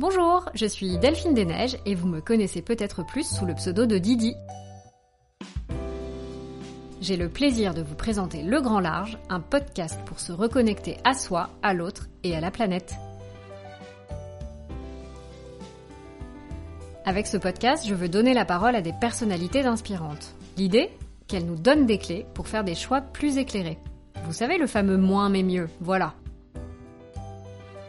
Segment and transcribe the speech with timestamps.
[0.00, 3.98] Bonjour, je suis Delphine Desneiges et vous me connaissez peut-être plus sous le pseudo de
[3.98, 4.36] Didi.
[7.00, 11.14] J'ai le plaisir de vous présenter Le Grand Large, un podcast pour se reconnecter à
[11.14, 12.94] soi, à l'autre et à la planète.
[17.04, 20.36] Avec ce podcast, je veux donner la parole à des personnalités inspirantes.
[20.56, 20.90] L'idée
[21.26, 23.78] Qu'elles nous donnent des clés pour faire des choix plus éclairés.
[24.22, 26.14] Vous savez le fameux moins mais mieux, voilà.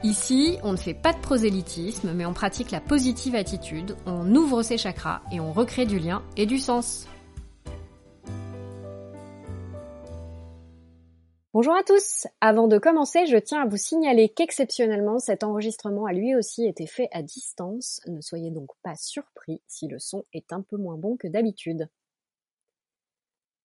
[0.01, 4.61] Ici, on ne fait pas de prosélytisme, mais on pratique la positive attitude, on ouvre
[4.61, 7.05] ses chakras et on recrée du lien et du sens.
[11.53, 16.13] Bonjour à tous Avant de commencer, je tiens à vous signaler qu'exceptionnellement, cet enregistrement a
[16.13, 17.99] lui aussi été fait à distance.
[18.07, 21.89] Ne soyez donc pas surpris si le son est un peu moins bon que d'habitude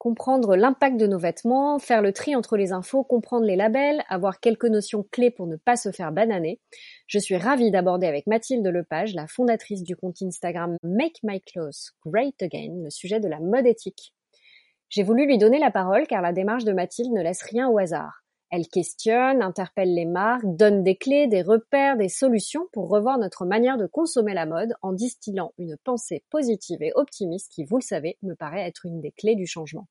[0.05, 4.39] comprendre l'impact de nos vêtements, faire le tri entre les infos, comprendre les labels, avoir
[4.39, 6.61] quelques notions clés pour ne pas se faire bananer.
[7.07, 11.95] Je suis ravie d'aborder avec Mathilde Lepage, la fondatrice du compte Instagram Make My Clothes
[12.05, 14.13] Great Again, le sujet de la mode éthique.
[14.91, 17.79] J'ai voulu lui donner la parole car la démarche de Mathilde ne laisse rien au
[17.79, 18.24] hasard.
[18.51, 23.46] Elle questionne, interpelle les marques, donne des clés, des repères, des solutions pour revoir notre
[23.46, 27.83] manière de consommer la mode en distillant une pensée positive et optimiste qui, vous le
[27.83, 29.89] savez, me paraît être une des clés du changement.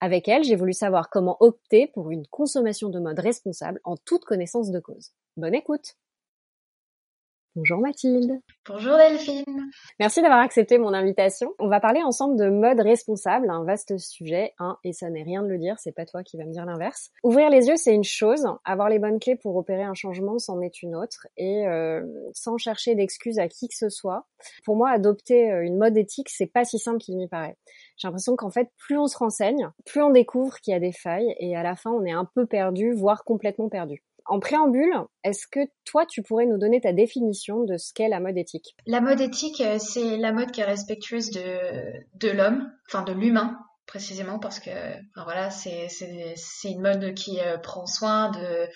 [0.00, 4.24] Avec elle, j'ai voulu savoir comment opter pour une consommation de mode responsable en toute
[4.24, 5.12] connaissance de cause.
[5.36, 5.96] Bonne écoute
[7.56, 8.40] Bonjour Mathilde.
[8.68, 9.70] Bonjour Delphine.
[9.98, 11.52] Merci d'avoir accepté mon invitation.
[11.58, 15.42] On va parler ensemble de mode responsable, un vaste sujet, hein, et ça n'est rien
[15.42, 17.10] de le dire, c'est pas toi qui vas me dire l'inverse.
[17.24, 20.60] Ouvrir les yeux, c'est une chose, avoir les bonnes clés pour opérer un changement, c'en
[20.60, 24.28] est une autre, et euh, sans chercher d'excuses à qui que ce soit.
[24.64, 27.56] Pour moi, adopter euh, une mode éthique, c'est pas si simple qu'il n'y paraît.
[27.96, 30.92] J'ai l'impression qu'en fait, plus on se renseigne, plus on découvre qu'il y a des
[30.92, 34.04] failles, et à la fin, on est un peu perdu, voire complètement perdu.
[34.30, 38.20] En préambule, est-ce que toi, tu pourrais nous donner ta définition de ce qu'est la
[38.20, 38.76] mode éthique?
[38.86, 41.58] La mode éthique, euh, c'est la mode qui est respectueuse de,
[42.14, 44.70] de l'homme, enfin de l'humain précisément, parce que
[45.16, 45.88] voilà, c'est
[46.62, 48.68] une mode qui euh, prend soin de,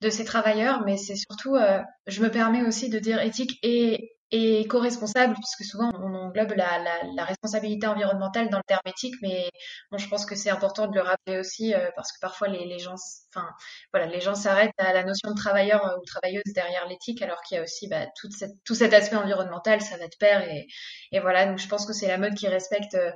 [0.00, 4.14] de ses travailleurs, mais c'est surtout, euh, je me permets aussi de dire éthique et
[4.32, 9.14] et co-responsable, puisque souvent on englobe la, la, la, responsabilité environnementale dans le terme éthique,
[9.20, 9.50] mais
[9.90, 12.64] bon, je pense que c'est important de le rappeler aussi euh, parce que parfois les,
[12.64, 12.94] les gens,
[13.34, 13.46] enfin
[13.92, 17.42] voilà, les gens s'arrêtent à la notion de travailleur euh, ou travailleuse derrière l'éthique, alors
[17.42, 20.66] qu'il y a aussi bah, tout, cet aspect environnemental, ça va de pair, et,
[21.12, 23.10] et voilà, donc je pense que c'est la mode qui respecte euh,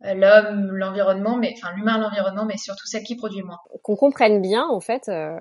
[0.00, 3.58] l'homme, l'environnement, mais enfin l'humain, l'environnement, mais surtout celle qui produit moins.
[3.82, 5.38] Qu'on comprenne bien, en fait, euh,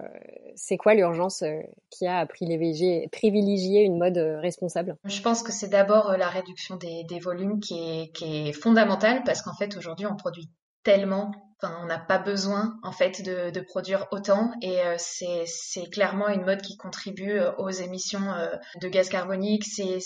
[0.55, 4.95] c'est quoi l'urgence euh, qui a à privilégier, privilégier une mode responsable?
[5.03, 9.23] Je pense que c'est d'abord la réduction des, des volumes qui est, qui est fondamentale
[9.25, 10.49] parce qu'en fait aujourd'hui on produit
[10.83, 11.31] tellement
[11.63, 15.45] On n'a pas besoin en fait de, de produire autant et euh, c'est,
[15.89, 19.63] clairement une mode qui contribue euh, aux émissions euh, de gaz carbonique.
[19.63, 19.99] C'est,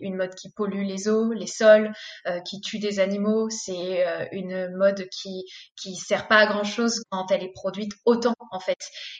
[0.00, 1.92] une mode qui pollue les eaux, les sols,
[2.44, 3.48] qui tue des animaux.
[3.50, 5.44] C'est une mode qui
[5.76, 8.78] qui sert pas à grand chose quand elle est produite autant en fait.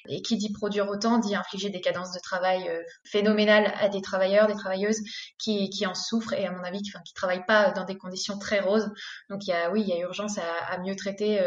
[0.09, 2.71] Et qui dit produire autant dit infliger des cadences de travail
[3.04, 5.00] phénoménales à des travailleurs, des travailleuses
[5.38, 7.97] qui, qui en souffrent et à mon avis qui, enfin, qui travaillent pas dans des
[7.97, 8.91] conditions très roses.
[9.31, 11.41] Donc il y a oui il y a urgence à, à mieux traiter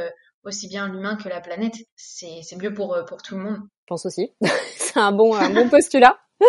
[0.44, 1.76] aussi bien l'humain que la planète.
[1.96, 3.58] C'est mieux pour, euh, pour tout le monde.
[3.58, 4.34] Je pense aussi.
[4.78, 6.18] c'est un bon, un bon postulat.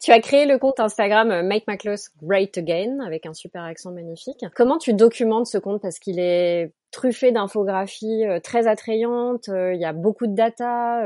[0.00, 3.62] tu as créé le compte Instagram euh, Make My Clothes Great Again avec un super
[3.62, 4.44] accent magnifique.
[4.54, 5.82] Comment tu documentes ce compte?
[5.82, 11.02] Parce qu'il est truffé d'infographies euh, très attrayantes, il y a beaucoup de data,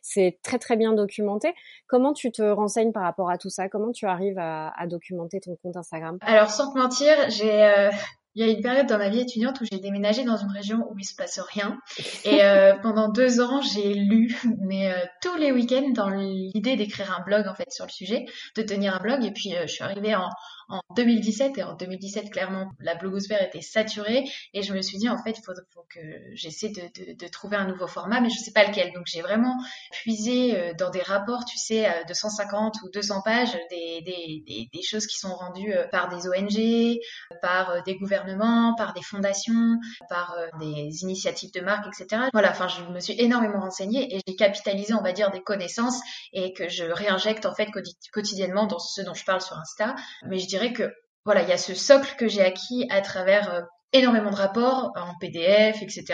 [0.00, 1.52] c'est très très bien documenté.
[1.86, 3.68] Comment tu te renseignes par rapport à tout ça?
[3.68, 6.18] Comment tu arrives à, à documenter ton compte Instagram?
[6.22, 7.90] Alors sans te mentir, j'ai
[8.34, 10.86] il y a une période dans ma vie étudiante où j'ai déménagé dans une région
[10.90, 11.78] où il se passe rien.
[12.24, 17.14] Et euh, pendant deux ans, j'ai lu, mais euh, tous les week-ends, dans l'idée d'écrire
[17.18, 18.24] un blog en fait sur le sujet,
[18.56, 19.24] de tenir un blog.
[19.24, 20.30] Et puis, euh, je suis arrivée en,
[20.72, 24.24] en 2017 et en 2017 clairement la blogosphère était saturée
[24.54, 26.00] et je me suis dit en fait il faut, faut, que
[26.34, 28.92] j'essaie de, de, de, trouver un nouveau format mais je sais pas lequel.
[28.92, 29.56] Donc j'ai vraiment
[29.92, 34.42] puisé euh, dans des rapports tu sais euh, de 150 ou 200 pages des, des,
[34.46, 36.98] des, des choses qui sont rendues euh, par des ONG
[37.40, 39.78] par des gouvernements par des fondations
[40.08, 44.36] par des initiatives de marque etc voilà enfin je me suis énormément renseignée et j'ai
[44.36, 46.00] capitalisé on va dire des connaissances
[46.32, 47.68] et que je réinjecte en fait
[48.12, 49.94] quotidiennement dans ce dont je parle sur Insta.
[50.26, 50.92] Mais je dirais que
[51.24, 53.62] voilà, il y a ce socle que j'ai acquis à travers euh,
[53.92, 56.04] énormément de rapports en PDF, etc.,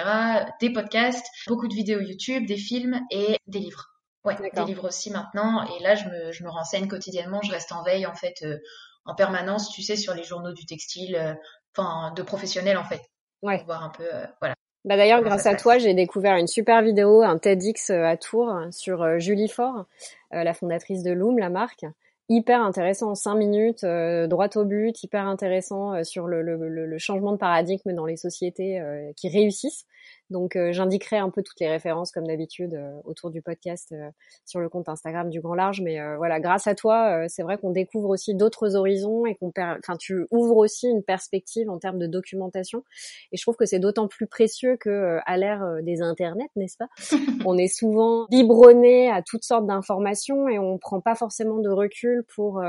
[0.61, 3.87] des podcasts, beaucoup de vidéos YouTube, des films et des livres.
[4.25, 5.65] Ouais, des livres aussi maintenant.
[5.65, 8.59] Et là, je me, je me renseigne quotidiennement, je reste en veille en fait euh,
[9.07, 11.35] en permanence, tu sais, sur les journaux du textile, euh,
[11.75, 13.01] enfin de professionnels en fait.
[13.43, 13.59] Ouais.
[13.59, 14.05] Pour voir un peu,
[14.41, 14.55] voilà.
[14.85, 19.19] Bah d'ailleurs, grâce à toi, j'ai découvert une super vidéo, un TEDx à Tours sur
[19.19, 19.87] Julie Faure,
[20.31, 21.85] la fondatrice de Loom, la marque
[22.29, 26.99] hyper intéressant, cinq minutes, euh, droit au but, hyper intéressant euh, sur le, le, le,
[26.99, 29.87] changement de paradigme dans les sociétés euh, qui réussissent.
[30.31, 34.11] Donc euh, j'indiquerai un peu toutes les références comme d'habitude euh, autour du podcast euh,
[34.45, 35.81] sur le compte Instagram du Grand Large.
[35.81, 39.97] Mais voilà, grâce à toi, c'est vrai qu'on découvre aussi d'autres horizons et qu'on, enfin
[39.99, 42.85] tu ouvres aussi une perspective en termes de documentation.
[43.33, 46.89] Et je trouve que c'est d'autant plus précieux que à l'ère des internets, n'est-ce pas?
[47.47, 52.25] On est souvent biberonné à toutes sortes d'informations et on prend pas forcément de recul
[52.35, 52.63] pour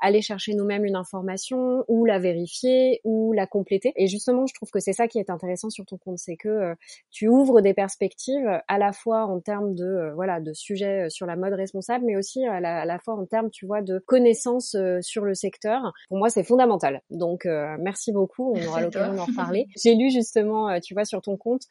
[0.00, 3.92] aller chercher nous-mêmes une information ou la vérifier ou la compléter.
[3.96, 6.74] Et justement, je trouve que c'est ça qui est intéressant sur ton compte, c'est que
[7.10, 11.08] tu ouvres des perspectives à la fois en termes de euh, voilà de sujets euh,
[11.08, 14.74] sur la mode responsable, mais aussi à la, fois en termes, tu vois, de connaissances
[14.74, 15.92] euh, sur le secteur.
[16.08, 17.02] Pour moi, c'est fondamental.
[17.10, 17.46] Donc,
[17.78, 18.54] merci beaucoup.
[18.54, 19.66] On aura l'occasion d'en reparler.
[19.82, 21.62] J'ai lu justement, tu vois, sur ton compte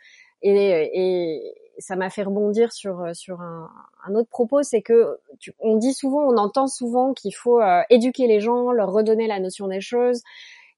[0.42, 3.70] et, et ça m'a fait rebondir sur sur un,
[4.08, 5.18] un autre propos, c'est que
[5.60, 9.68] on dit souvent, on entend souvent qu'il faut éduquer les gens, leur redonner la notion
[9.68, 10.22] des choses.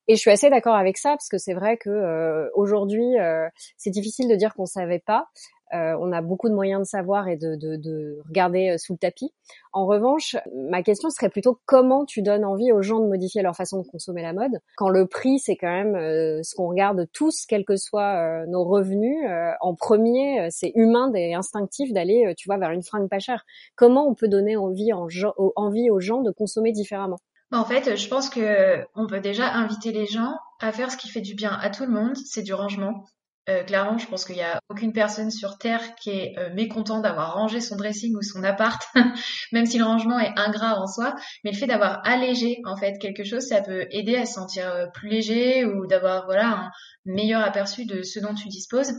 [0.07, 3.47] Et je suis assez d'accord avec ça parce que c'est vrai que euh, aujourd'hui euh,
[3.75, 5.27] c'est difficile de dire qu'on savait pas.
[5.73, 8.97] Euh, on a beaucoup de moyens de savoir et de, de, de, regarder sous le
[8.97, 9.33] tapis.
[9.73, 13.53] En revanche, ma question serait plutôt comment tu donnes envie aux gens de modifier leur
[13.53, 15.95] façon de consommer la mode quand le prix c'est quand même
[16.41, 19.17] ce qu'on regarde tous, quels que soient nos revenus.
[19.59, 23.43] en premier, c'est humain et instinctif d'aller, tu vois, vers une fringue pas chère.
[23.75, 25.09] Comment on peut donner envie, en,
[25.57, 27.19] envie aux gens de consommer différemment?
[27.51, 31.09] En fait, je pense que on peut déjà inviter les gens à faire ce qui
[31.09, 33.05] fait du bien à tout le monde, c'est du rangement.
[33.49, 36.99] Euh, clairement, je pense qu'il n'y a aucune personne sur Terre qui est euh, mécontent
[36.99, 38.81] d'avoir rangé son dressing ou son appart,
[39.53, 41.15] même si le rangement est ingrat en soi.
[41.45, 44.67] Mais le fait d'avoir allégé en fait quelque chose, ça peut aider à se sentir
[44.67, 46.71] euh, plus léger ou d'avoir voilà un
[47.05, 48.91] meilleur aperçu de ce dont tu disposes.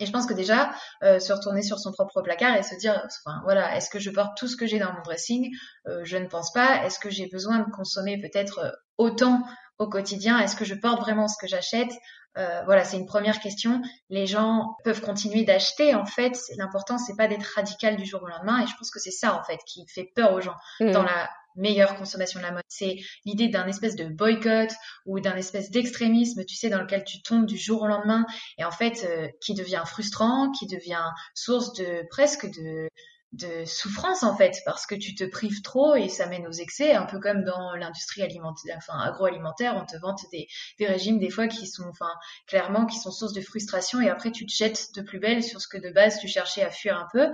[0.00, 3.00] Et je pense que déjà, euh, se retourner sur son propre placard et se dire,
[3.04, 5.50] enfin voilà, est-ce que je porte tout ce que j'ai dans mon dressing?
[5.86, 6.84] Euh, Je ne pense pas.
[6.84, 9.42] Est-ce que j'ai besoin de consommer peut-être euh, autant
[9.78, 10.40] au quotidien?
[10.40, 11.92] Est-ce que je porte vraiment ce que j'achète?
[12.38, 13.82] Euh, Voilà, c'est une première question.
[14.08, 15.94] Les gens peuvent continuer d'acheter.
[15.94, 18.62] En fait, l'important c'est pas d'être radical du jour au lendemain.
[18.62, 20.92] Et je pense que c'est ça en fait qui fait peur aux gens mmh.
[20.92, 21.28] dans la
[21.60, 22.62] meilleure consommation de la mode.
[22.68, 24.70] C'est l'idée d'un espèce de boycott
[25.06, 28.26] ou d'un espèce d'extrémisme, tu sais, dans lequel tu tombes du jour au lendemain
[28.58, 32.88] et en fait euh, qui devient frustrant, qui devient source de presque de
[33.32, 36.94] de souffrance en fait parce que tu te prives trop et ça mène aux excès
[36.94, 40.48] un peu comme dans l'industrie alimentaire enfin agroalimentaire on te vante des,
[40.80, 42.10] des régimes des fois qui sont enfin
[42.48, 45.60] clairement qui sont source de frustration et après tu te jettes de plus belle sur
[45.60, 47.28] ce que de base tu cherchais à fuir un peu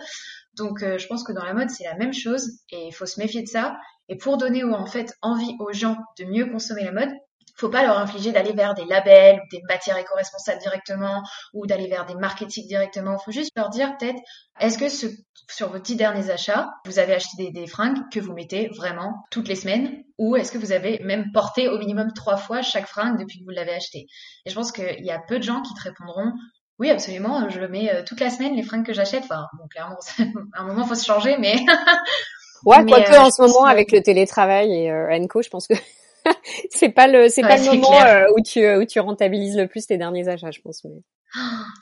[0.57, 3.07] donc euh, je pense que dans la mode c'est la même chose et il faut
[3.07, 3.77] se méfier de ça
[4.09, 7.11] et pour donner en fait envie aux gens de mieux consommer la mode,
[7.57, 11.23] faut pas leur infliger d'aller vers des labels ou des matières éco-responsables directement
[11.55, 13.19] ou d'aller vers des marketing directement.
[13.19, 14.21] Faut juste leur dire peut-être,
[14.61, 14.89] est-ce que
[15.49, 19.25] sur vos dix derniers achats, vous avez acheté des, des, fringues que vous mettez vraiment
[19.31, 22.87] toutes les semaines ou est-ce que vous avez même porté au minimum trois fois chaque
[22.87, 24.07] fringue depuis que vous l'avez acheté
[24.45, 26.33] Et je pense qu'il y a peu de gens qui te répondront
[26.79, 27.49] oui, absolument.
[27.49, 29.25] Je le mets euh, toute la semaine, les fringues que j'achète.
[29.25, 29.97] Enfin, bon, clairement,
[30.55, 31.57] à un moment, faut se changer, mais
[32.65, 35.75] Ouais, quoique euh, en ce moment avec le télétravail et euh, Enco, je pense que
[36.71, 39.87] c'est pas le c'est pas le moment euh, où tu où tu rentabilises le plus
[39.87, 40.85] tes derniers achats, je pense.
[40.85, 40.91] Mais...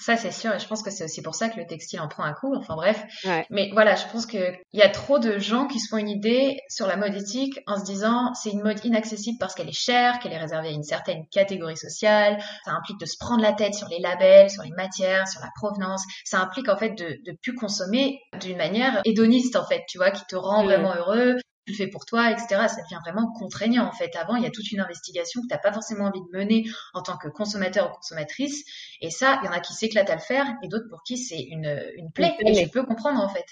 [0.00, 2.08] Ça c'est sûr et je pense que c'est aussi pour ça que le textile en
[2.08, 2.54] prend un coup.
[2.56, 3.02] Enfin bref,
[3.50, 6.08] mais voilà, je pense que il y a trop de gens qui se font une
[6.08, 9.78] idée sur la mode éthique en se disant c'est une mode inaccessible parce qu'elle est
[9.78, 12.38] chère, qu'elle est réservée à une certaine catégorie sociale.
[12.64, 15.50] Ça implique de se prendre la tête sur les labels, sur les matières, sur la
[15.56, 16.02] provenance.
[16.24, 20.10] Ça implique en fait de de plus consommer d'une manière hédoniste en fait, tu vois,
[20.10, 22.46] qui te rend vraiment heureux, tu le fais pour toi, etc.
[22.68, 24.14] Ça devient vraiment contraignant en fait.
[24.16, 26.64] Avant, il y a toute une investigation que tu n'as pas forcément envie de mener
[26.92, 28.64] en tant que consommateur ou consommatrice.
[29.00, 31.16] Et ça, il y en a qui s'éclatent à le faire et d'autres pour qui
[31.16, 32.36] c'est une, une plaie.
[32.40, 33.46] Et je peux comprendre en fait.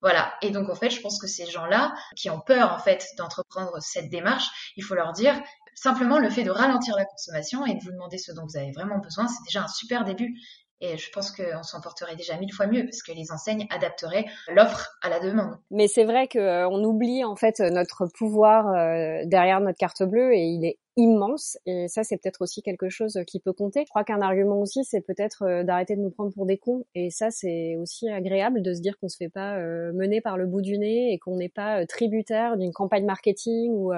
[0.00, 0.34] Voilà.
[0.42, 3.80] Et donc en fait, je pense que ces gens-là qui ont peur en fait d'entreprendre
[3.80, 5.40] cette démarche, il faut leur dire
[5.74, 8.72] simplement le fait de ralentir la consommation et de vous demander ce dont vous avez
[8.72, 10.34] vraiment besoin, c'est déjà un super début.
[10.80, 14.26] Et je pense qu'on s'en porterait déjà mille fois mieux parce que les enseignes adapteraient
[14.48, 15.58] l'offre à la demande.
[15.70, 20.34] Mais c'est vrai qu'on euh, oublie en fait notre pouvoir euh, derrière notre carte bleue
[20.34, 23.84] et il est immense et ça c'est peut-être aussi quelque chose qui peut compter.
[23.84, 26.84] Je crois qu'un argument aussi c'est peut-être euh, d'arrêter de nous prendre pour des cons
[26.96, 30.36] et ça c'est aussi agréable de se dire qu'on se fait pas euh, mener par
[30.36, 33.92] le bout du nez et qu'on n'est pas euh, tributaire d'une campagne marketing ou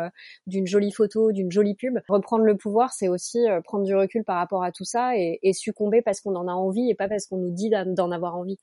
[0.47, 1.99] d'une jolie photo, d'une jolie pub.
[2.09, 5.55] Reprendre le pouvoir c'est aussi prendre du recul par rapport à tout ça et, et
[5.55, 8.59] succomber parce qu'on en a envie et pas parce qu'on nous dit d'en avoir envie.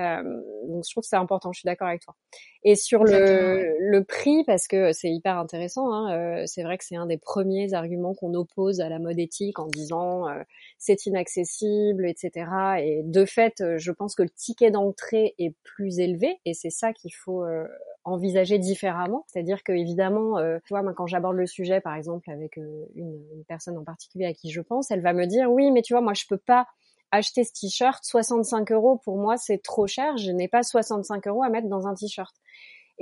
[0.00, 0.22] Euh,
[0.68, 2.14] donc je trouve que c'est important, je suis d'accord avec toi.
[2.62, 6.84] Et sur le, le, prix, parce que c'est hyper intéressant, hein, euh, c'est vrai que
[6.84, 10.42] c'est un des premiers arguments qu'on oppose à la mode éthique en disant euh,
[10.78, 12.50] c'est inaccessible, etc.
[12.80, 16.92] Et de fait, je pense que le ticket d'entrée est plus élevé et c'est ça
[16.92, 17.44] qu'il faut
[18.04, 19.24] envisager différemment.
[19.28, 22.86] C'est-à-dire que évidemment, euh, tu vois, moi quand j'aborde le sujet, par exemple avec une,
[22.94, 25.92] une, personne en particulier à qui je pense, elle va me dire oui, mais tu
[25.92, 26.66] vois, moi je peux pas
[27.12, 30.16] acheter ce t-shirt 65 euros pour moi c'est trop cher.
[30.16, 32.34] Je n'ai pas 65 euros à mettre dans un t-shirt.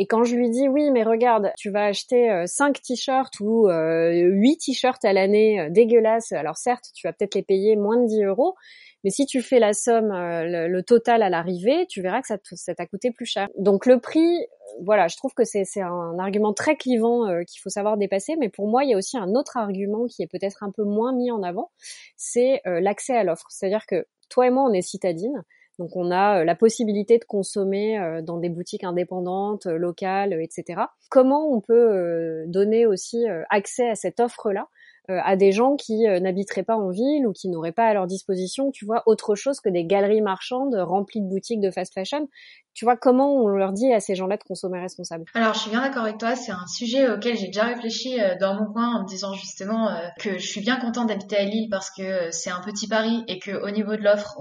[0.01, 3.69] Et quand je lui dis oui, mais regarde, tu vas acheter 5 euh, t-shirts ou
[3.69, 8.01] euh, 8 t-shirts à l'année euh, dégueulasses, alors certes, tu vas peut-être les payer moins
[8.01, 8.55] de 10 euros,
[9.03, 12.39] mais si tu fais la somme, euh, le, total à l'arrivée, tu verras que ça,
[12.45, 13.49] ça t'a coûté plus cher.
[13.59, 14.47] Donc le prix,
[14.85, 18.69] voilà, je trouve que c'est un argument très clivant qu'il faut savoir dépasser, mais pour
[18.69, 21.33] moi, il y a aussi un autre argument qui est peut-être un peu moins mis
[21.33, 21.73] en avant,
[22.17, 23.47] c'est l'accès à l'offre.
[23.49, 25.43] C'est-à-dire que toi et moi, on est citadines,
[25.79, 30.33] donc on a euh, la possibilité de consommer euh, dans des boutiques indépendantes, euh, locales,
[30.41, 30.83] etc.
[31.11, 34.69] Comment on peut donner aussi accès à cette offre-là
[35.09, 38.71] à des gens qui n'habiteraient pas en ville ou qui n'auraient pas à leur disposition,
[38.71, 42.29] tu vois, autre chose que des galeries marchandes remplies de boutiques de fast fashion?
[42.75, 45.25] Tu vois, comment on leur dit à ces gens-là de consommer responsable?
[45.33, 46.37] Alors, je suis bien d'accord avec toi.
[46.37, 49.89] C'est un sujet auquel j'ai déjà réfléchi dans mon coin en me disant justement
[50.21, 53.39] que je suis bien contente d'habiter à Lille parce que c'est un petit Paris et
[53.39, 54.37] que au niveau de l'offre,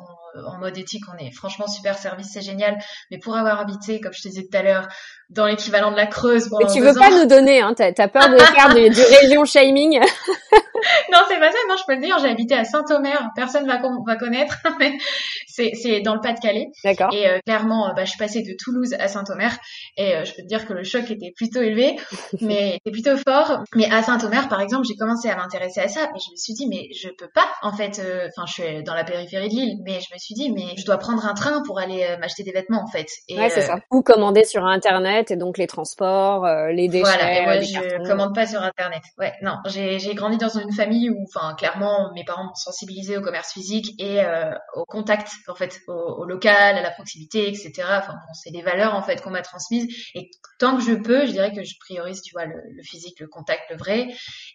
[0.45, 2.77] en mode éthique, on est franchement super service, c'est génial.
[3.11, 4.87] Mais pour avoir habité, comme je te disais tout à l'heure,
[5.29, 6.49] dans l'équivalent de la Creuse.
[6.59, 9.45] Mais tu veux pas nous donner, hein T'as as peur de faire du, du région
[9.45, 9.99] shaming?
[11.11, 11.57] Non, c'est pas ça.
[11.67, 13.29] Non, je peux te dire, j'ai habité à Saint-Omer.
[13.35, 14.93] Personne va, va connaître, mais
[15.47, 16.67] c'est dans le Pas-de-Calais.
[16.83, 17.09] D'accord.
[17.13, 19.57] Et clairement, bah, je suis de Toulouse à Saint-Omer
[19.97, 21.95] et euh, je peux te dire que le choc était plutôt élevé,
[22.41, 23.63] mais était plutôt fort.
[23.75, 26.53] Mais à Saint-Omer, par exemple, j'ai commencé à m'intéresser à ça, mais je me suis
[26.53, 29.55] dit, mais je peux pas, en fait, euh, enfin, je suis dans la périphérie de
[29.55, 32.17] Lille, mais je me suis dit, mais je dois prendre un train pour aller euh,
[32.17, 33.07] m'acheter des vêtements, en fait.
[33.27, 33.79] Et, ouais, c'est ça.
[33.91, 37.03] Ou commander sur Internet, et donc les transports, les déchets.
[37.03, 39.01] Voilà, et moi, je commande pas sur Internet.
[39.17, 43.21] Ouais, non, j'ai grandi dans une famille où, enfin, clairement, mes parents m'ont sensibilisé au
[43.21, 44.21] commerce physique et
[44.75, 47.71] au contact, en fait, au, au, local, à la proximité, etc.
[47.97, 50.29] Enfin, c'est des valeurs en fait qu'on m'a transmises et
[50.59, 53.69] tant que je peux, je dirais que je priorise, tu vois, le, physique, le contact,
[53.69, 54.07] le vrai.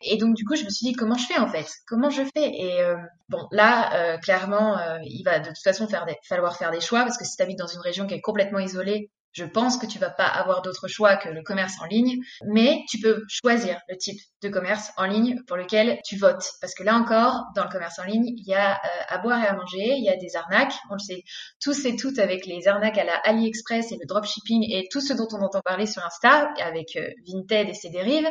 [0.02, 2.22] Et donc du coup, je me suis dit comment je fais en fait, comment je
[2.22, 2.50] fais?
[2.52, 2.96] Et euh,
[3.28, 7.02] bon, là, euh, clairement, euh, il va de toute façon faire falloir faire des choix
[7.02, 9.86] parce que si tu habites dans une région qui est complètement isolée, je pense que
[9.86, 13.80] tu vas pas avoir d'autre choix que le commerce en ligne, mais tu peux choisir
[13.88, 16.44] le type de commerce en ligne pour lequel tu votes.
[16.60, 19.42] Parce que là encore, dans le commerce en ligne, il y a euh, à boire
[19.42, 20.74] et à manger, il y a des arnaques.
[20.90, 21.22] On le sait
[21.60, 25.14] tous et toutes avec les arnaques à la AliExpress et le dropshipping et tout ce
[25.14, 28.28] dont on entend parler sur Insta avec euh, Vinted et ses dérives.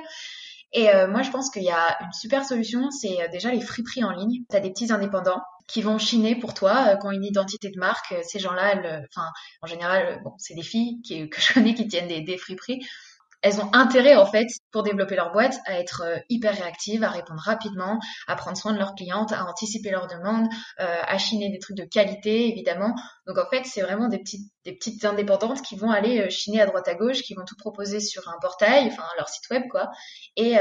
[0.74, 4.06] Et euh, moi, je pense qu'il y a une super solution, c'est déjà les friperies
[4.06, 4.44] en ligne.
[4.50, 7.70] Tu as des petits indépendants qui vont chiner pour toi, euh, qui ont une identité
[7.70, 8.12] de marque.
[8.12, 8.76] Euh, ces gens-là,
[9.10, 9.28] enfin,
[9.62, 12.86] en général, bon, c'est des filles que je connais qui tiennent des, des friperies
[13.42, 17.10] elles ont intérêt en fait pour développer leur boîte à être euh, hyper réactives, à
[17.10, 20.48] répondre rapidement, à prendre soin de leurs clientes, à anticiper leurs demandes,
[20.80, 22.96] euh, à chiner des trucs de qualité évidemment.
[23.28, 26.62] Donc en fait c'est vraiment des petites des petites indépendantes qui vont aller euh, chiner
[26.62, 29.64] à droite à gauche, qui vont tout proposer sur un portail, enfin leur site web
[29.72, 29.90] quoi.
[30.36, 30.58] Et,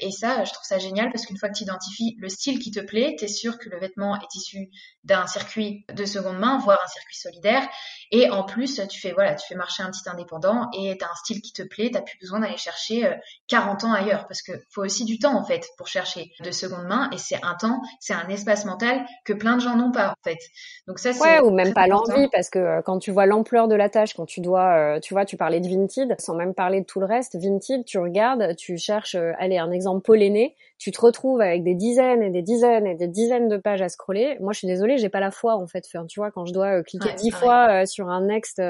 [0.00, 2.70] et ça je trouve ça génial parce qu'une fois que tu identifies le style qui
[2.70, 4.70] te plaît, tu es sûr que le vêtement est issu
[5.04, 7.68] d'un circuit de seconde main, voire un circuit solidaire.
[8.12, 11.08] Et en plus tu fais voilà tu fais marcher un petit indépendant et tu as
[11.08, 13.16] un style qui te plaît, tu plus besoin d'aller chercher
[13.48, 14.26] 40 euh, ans ailleurs.
[14.26, 17.10] Parce que faut aussi du temps en fait pour chercher de seconde main.
[17.12, 20.22] Et c'est un temps, c'est un espace mental que plein de gens n'ont pas en
[20.24, 20.38] fait.
[20.86, 23.68] Donc ça c'est ouais ou même pas l'envie parce que euh, quand tu vois l'ampleur
[23.68, 26.54] de la tâche, quand tu dois, euh, tu vois, tu parlais de Vinted, sans même
[26.54, 30.90] parler de tout le reste, Vinted, tu regardes, tu cherches, allez un exemple polléné, tu
[30.90, 34.36] te retrouves avec des dizaines et des dizaines et des dizaines de pages à scroller.
[34.40, 35.86] Moi je suis désolée, j'ai pas la foi en fait.
[36.08, 38.60] tu vois quand je dois cliquer dix fois sur un next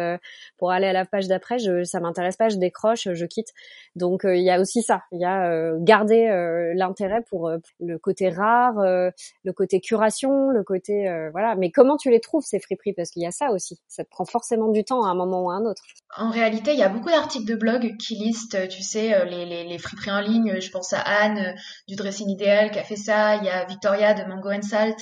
[0.58, 3.54] pour aller à la page d'après, je, ça m'intéresse pas, je décroche, je quitte
[3.96, 7.50] donc euh, il y a aussi ça, il y a euh, garder euh, l'intérêt pour
[7.80, 11.54] le côté rare, le côté curation, le côté voilà.
[11.56, 12.92] Mais comment tu les trouves ces friperies?
[12.92, 13.78] Parce qu'il y a ça aussi.
[13.88, 15.82] Ça te prend forcément du temps à un moment ou à un autre.
[16.16, 19.64] En réalité, il y a beaucoup d'articles de blog qui listent, tu sais, les, les,
[19.64, 20.60] les friperies en ligne.
[20.60, 21.54] Je pense à Anne
[21.88, 23.36] du Dressing Idéal qui a fait ça.
[23.36, 24.96] Il y a Victoria de Mango and Salt.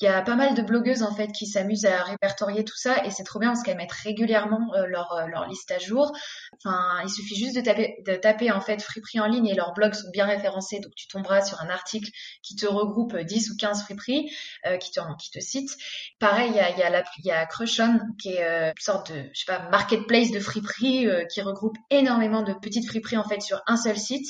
[0.00, 3.04] Il y a pas mal de blogueuses en fait qui s'amusent à répertorier tout ça
[3.04, 6.12] et c'est trop bien parce qu'elles mettent régulièrement leur, leur liste à jour.
[6.58, 9.72] Enfin, il suffit juste de taper de taper en fait friperie en ligne et leurs
[9.72, 12.10] blogs sont bien référencés, donc tu tomberas sur un article
[12.42, 14.30] qui te regroupe 10 ou 15 friperies
[14.66, 15.70] euh, qui, te, qui te cite.
[16.18, 19.40] Pareil, il y a, la, y a Crushon qui est euh, une sorte de je
[19.40, 23.62] sais pas marketplace de friperies euh, qui regroupe énormément de petites friperies en fait sur
[23.66, 24.26] un seul site.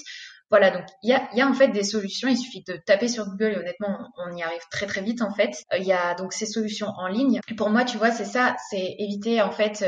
[0.51, 3.09] Voilà, donc il y a, y a, en fait des solutions, il suffit de taper
[3.09, 5.57] sur Google et honnêtement on y arrive très très vite en fait.
[5.77, 7.41] Il y a donc ces solutions en ligne.
[7.49, 9.85] Et pour moi, tu vois, c'est ça, c'est éviter en fait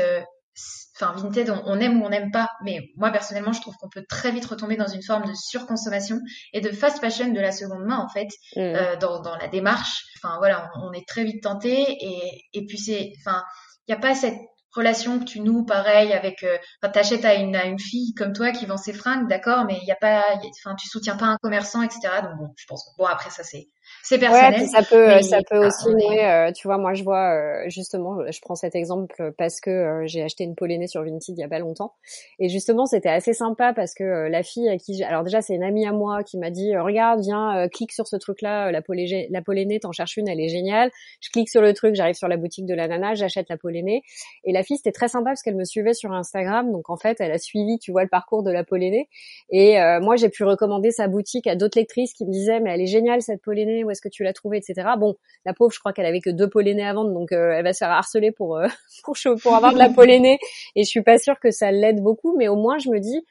[0.99, 4.05] enfin Vinted, on, aime ou on n'aime pas, mais moi personnellement, je trouve qu'on peut
[4.07, 6.19] très vite retomber dans une forme de surconsommation
[6.53, 8.59] et de fast fashion de la seconde main en fait, mmh.
[8.59, 10.03] euh, dans, dans, la démarche.
[10.17, 13.43] Enfin voilà, on, est très vite tenté et, et puis c'est, enfin,
[13.87, 14.37] il n'y a pas cette
[14.71, 18.33] relation que tu noues pareil avec euh, enfin t'achètes à une à une fille comme
[18.33, 20.23] toi qui vend ses fringues d'accord mais il y a pas
[20.59, 23.43] enfin tu soutiens pas un commerçant etc donc bon je pense que bon après ça
[23.43, 23.69] c'est
[24.03, 24.61] c'est personnel.
[24.61, 28.39] Ouais, ça peut, ça peut aussi euh, tu vois, moi je vois euh, justement, je
[28.41, 31.47] prends cet exemple parce que euh, j'ai acheté une polonais sur Vinted il y a
[31.47, 31.93] pas longtemps,
[32.39, 35.63] et justement c'était assez sympa parce que la fille à qui, alors déjà c'est une
[35.63, 39.41] amie à moi qui m'a dit, regarde, viens, clique sur ce truc-là, la polonais, la
[39.41, 40.91] polonais, t'en cherches une, elle est géniale.
[41.21, 44.01] Je clique sur le truc, j'arrive sur la boutique de la nana, j'achète la polonais,
[44.43, 47.17] et la fille c'était très sympa parce qu'elle me suivait sur Instagram, donc en fait
[47.19, 49.07] elle a suivi, tu vois, le parcours de la polonais,
[49.49, 52.81] et moi j'ai pu recommander sa boutique à d'autres lectrices qui me disaient, mais elle
[52.81, 53.41] est géniale cette
[53.83, 54.87] où est-ce que tu l'as trouvée, etc.
[54.97, 55.15] Bon,
[55.45, 57.73] la pauvre, je crois qu'elle avait que deux polonais à vendre, donc euh, elle va
[57.73, 58.67] se faire harceler pour euh,
[59.03, 60.39] pour pour avoir de la polonais.
[60.75, 63.25] Et je suis pas sûre que ça l'aide beaucoup, mais au moins je me dis,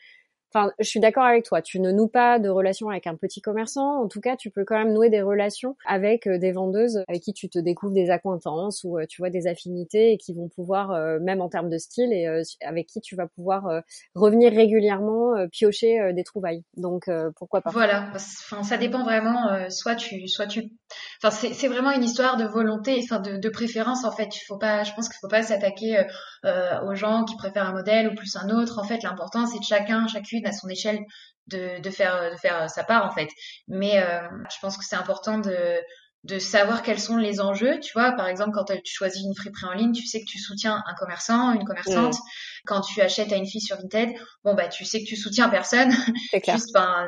[0.56, 1.60] Enfin, je suis d'accord avec toi.
[1.60, 4.02] Tu ne noues pas de relation avec un petit commerçant.
[4.02, 7.22] En tout cas, tu peux quand même nouer des relations avec euh, des vendeuses avec
[7.22, 10.98] qui tu te découvres des acquaintances ou tu vois des affinités et qui vont pouvoir,
[11.20, 12.26] même en termes de style, et
[12.62, 13.82] avec qui tu vas pouvoir
[14.14, 16.64] revenir régulièrement piocher des trouvailles.
[16.76, 18.10] Donc pourquoi pas Voilà.
[18.14, 19.68] Enfin, ça dépend vraiment.
[19.70, 20.70] soit tu, soit tu.
[21.22, 24.34] Enfin, c'est vraiment une histoire de volonté, enfin de, préférence en fait.
[24.36, 24.84] Il faut pas.
[24.84, 26.04] Je pense qu'il faut pas s'attaquer
[26.44, 28.78] aux gens qui préfèrent un modèle ou plus un autre.
[28.78, 31.04] En fait, l'important c'est de chacun, chacune à son échelle
[31.48, 33.28] de, faire sa part en fait.
[33.68, 35.80] Mais euh, je pense que c'est important de
[36.26, 37.78] de savoir quels sont les enjeux.
[37.80, 40.38] Tu vois, par exemple, quand tu choisis une friperie en ligne, tu sais que tu
[40.38, 42.14] soutiens un commerçant, une commerçante.
[42.14, 42.28] Mm.
[42.66, 44.10] Quand tu achètes à une fille sur Vinted,
[44.42, 45.92] bon bah tu sais que tu soutiens personne.
[46.30, 46.56] C'est clair.
[46.56, 47.06] Juste, ben,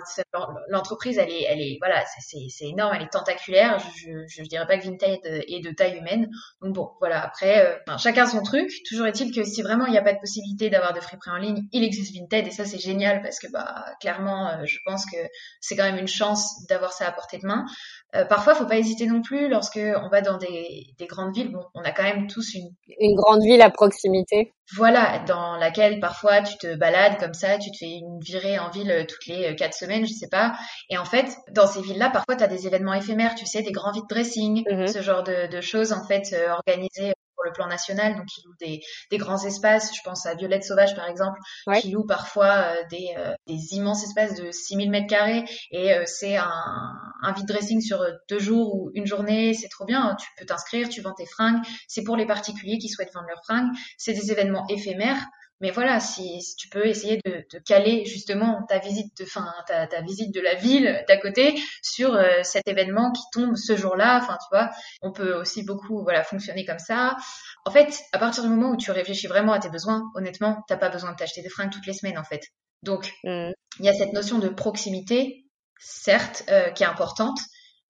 [0.69, 3.79] l'entreprise, elle est, elle est, voilà, c'est énorme, elle est tentaculaire.
[3.81, 6.29] Je, je, je, dirais pas que Vinted est de taille humaine.
[6.63, 7.25] Donc bon, voilà.
[7.25, 8.71] Après, euh, chacun son truc.
[8.89, 11.39] Toujours est-il que si vraiment il n'y a pas de possibilité d'avoir de friperie en
[11.39, 15.05] ligne, il existe Vinted et ça c'est génial parce que bah clairement, euh, je pense
[15.07, 15.17] que
[15.61, 17.67] c'est quand même une chance d'avoir ça à portée de main.
[18.15, 21.53] Euh, parfois, faut pas hésiter non plus lorsque on va dans des, des grandes villes.
[21.53, 24.55] Bon, on a quand même tous une une grande ville à proximité.
[24.77, 28.71] Voilà, dans laquelle parfois tu te balades comme ça, tu te fais une virée en
[28.71, 30.53] ville toutes les quatre semaines, je sais pas.
[30.91, 33.73] Et en fait, dans ces villes-là, parfois tu as des événements éphémères, tu sais, des
[33.73, 34.93] grands vide dressing, mm-hmm.
[34.93, 37.13] ce genre de, de, choses en fait euh, organisées
[37.49, 38.81] le plan national, donc qui loue des,
[39.11, 39.95] des, grands espaces.
[39.95, 41.39] Je pense à Violette Sauvage par exemple,
[41.81, 46.05] qui loue parfois euh, des, euh, des, immenses espaces de 6000 mètres carrés et euh,
[46.07, 49.55] c'est un, un vide dressing sur deux jours ou une journée.
[49.55, 50.17] C'est trop bien.
[50.21, 51.63] Tu peux t'inscrire, tu vends tes fringues.
[51.89, 53.71] C'est pour les particuliers qui souhaitent vendre leurs fringues.
[53.97, 55.25] C'est des événements éphémères.
[55.61, 59.53] Mais voilà, si, si, tu peux essayer de, de, caler justement ta visite de fin,
[59.67, 63.77] ta, ta visite de la ville d'à côté sur euh, cet événement qui tombe ce
[63.77, 64.21] jour-là.
[64.23, 64.71] Enfin, tu vois,
[65.03, 67.17] on peut aussi beaucoup voilà fonctionner comme ça.
[67.65, 70.77] En fait, à partir du moment où tu réfléchis vraiment à tes besoins, honnêtement, t'as
[70.77, 72.43] pas besoin de t'acheter des fringues toutes les semaines en fait.
[72.85, 73.51] Donc, mmh.
[73.81, 75.45] il y a cette notion de proximité,
[75.81, 77.39] certes, euh, qui est importante,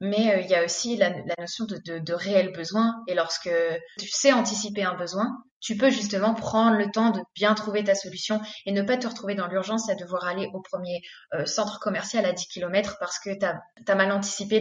[0.00, 3.02] mais euh, il y a aussi la, la notion de, de, de réel besoin.
[3.07, 3.50] Et lorsque
[3.98, 7.94] tu sais anticiper un besoin, tu peux justement prendre le temps de bien trouver ta
[7.94, 11.03] solution et ne pas te retrouver dans l'urgence à devoir aller au premier
[11.35, 14.61] euh, centre commercial à 10 km parce que tu as, mal anticipé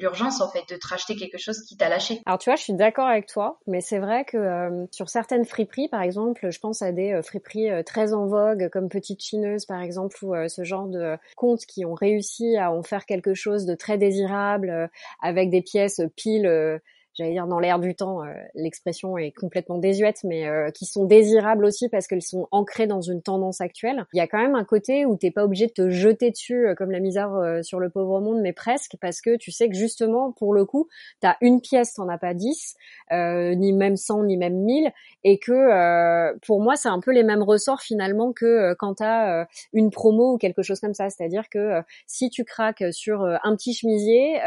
[0.00, 2.20] l'urgence en fait de te racheter quelque chose qui t'a lâché.
[2.26, 5.44] Alors tu vois, je suis d'accord avec toi, mais c'est vrai que euh, sur certaines
[5.44, 9.66] friperies, par exemple, je pense à des euh, friperies très en vogue comme Petite Chineuse
[9.66, 13.66] par exemple ou ce genre de comptes qui ont réussi à en faire quelque chose
[13.66, 14.90] de très désirable
[15.22, 16.80] avec des pièces pile
[17.14, 21.04] j'allais dire dans l'air du temps, euh, l'expression est complètement désuète, mais euh, qui sont
[21.04, 24.06] désirables aussi parce qu'elles sont ancrées dans une tendance actuelle.
[24.12, 26.66] Il y a quand même un côté où t'es pas obligé de te jeter dessus
[26.66, 29.74] euh, comme la misère sur le pauvre monde, mais presque parce que tu sais que
[29.74, 30.88] justement pour le coup,
[31.20, 32.76] t'as une pièce, t'en as pas dix,
[33.10, 37.42] ni même cent, ni même mille, et que pour moi c'est un peu les mêmes
[37.42, 41.10] ressorts finalement que quand t'as une promo ou quelque chose comme ça.
[41.10, 44.40] C'est-à-dire que si tu craques sur un petit chemisier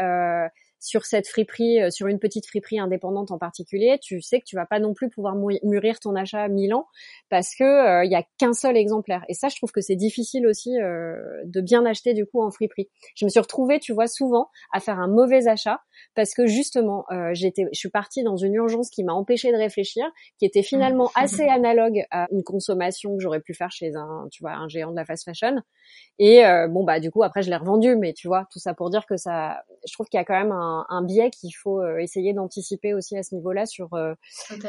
[0.80, 4.56] sur cette friperie, euh, sur une petite friperie indépendante en particulier, tu sais que tu
[4.56, 6.86] vas pas non plus pouvoir mûrir ton achat à 1000 ans
[7.30, 9.24] parce que euh, il y a qu'un seul exemplaire.
[9.28, 12.50] Et ça, je trouve que c'est difficile aussi euh, de bien acheter du coup en
[12.50, 12.88] friperie.
[13.16, 15.80] Je me suis retrouvée, tu vois, souvent à faire un mauvais achat
[16.14, 20.04] parce que justement, j'étais, je suis partie dans une urgence qui m'a empêché de réfléchir,
[20.38, 21.10] qui était finalement mmh.
[21.16, 24.92] assez analogue à une consommation que j'aurais pu faire chez un, tu vois, un géant
[24.92, 25.56] de la fast fashion.
[26.20, 28.90] Et bon bah du coup après je l'ai revendu, mais tu vois, tout ça pour
[28.90, 31.80] dire que ça, je trouve qu'il y a quand même un un, biais qu'il faut
[31.80, 34.14] euh, essayer d'anticiper aussi à ce niveau-là sur euh,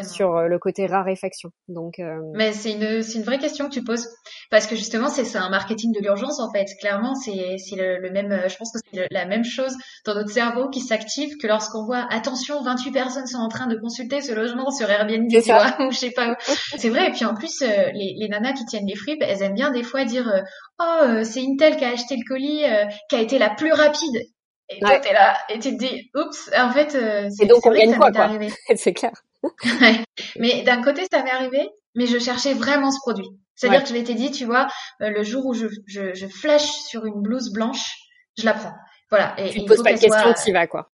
[0.04, 1.52] sur euh, le côté raréfaction.
[1.68, 2.02] Donc,
[2.34, 4.08] mais c'est une c'est une vraie question que tu poses
[4.52, 6.66] parce que justement c'est un marketing de l'urgence en fait.
[6.80, 10.70] Clairement c'est c'est le, même je pense que c'est la même chose dans notre cerveau
[10.70, 14.72] qui s'active que lorsqu'on voit attention 28 personnes sont en train de consulter ce logement
[14.72, 16.36] sur Airbnb tu vois ou je sais pas.
[16.78, 19.54] c'est vrai et puis en plus les, les nanas qui tiennent les fripes elles aiment
[19.54, 20.32] bien des fois dire
[20.80, 22.64] oh c'est Intel qui a acheté le colis
[23.10, 24.30] qui a été la plus rapide
[24.70, 27.72] et toi, t'es là et tu te dis, oups, en fait, euh, c'est donc on
[27.72, 28.30] gagne quoi, quoi.
[28.76, 29.14] C'est clair.
[30.38, 31.70] Mais d'un côté, ça m'est arrivé.
[31.96, 33.30] mais je cherchais vraiment ce produit.
[33.56, 34.68] C'est-à-dire que je m'étais dit, tu vois,
[35.02, 37.94] euh, le jour où je, je, je flash sur une blouse blanche,
[38.38, 38.74] je la prends.
[39.10, 39.36] Voilà.
[39.40, 40.92] Et, tu te poses pas de questions, tu y vas, quoi.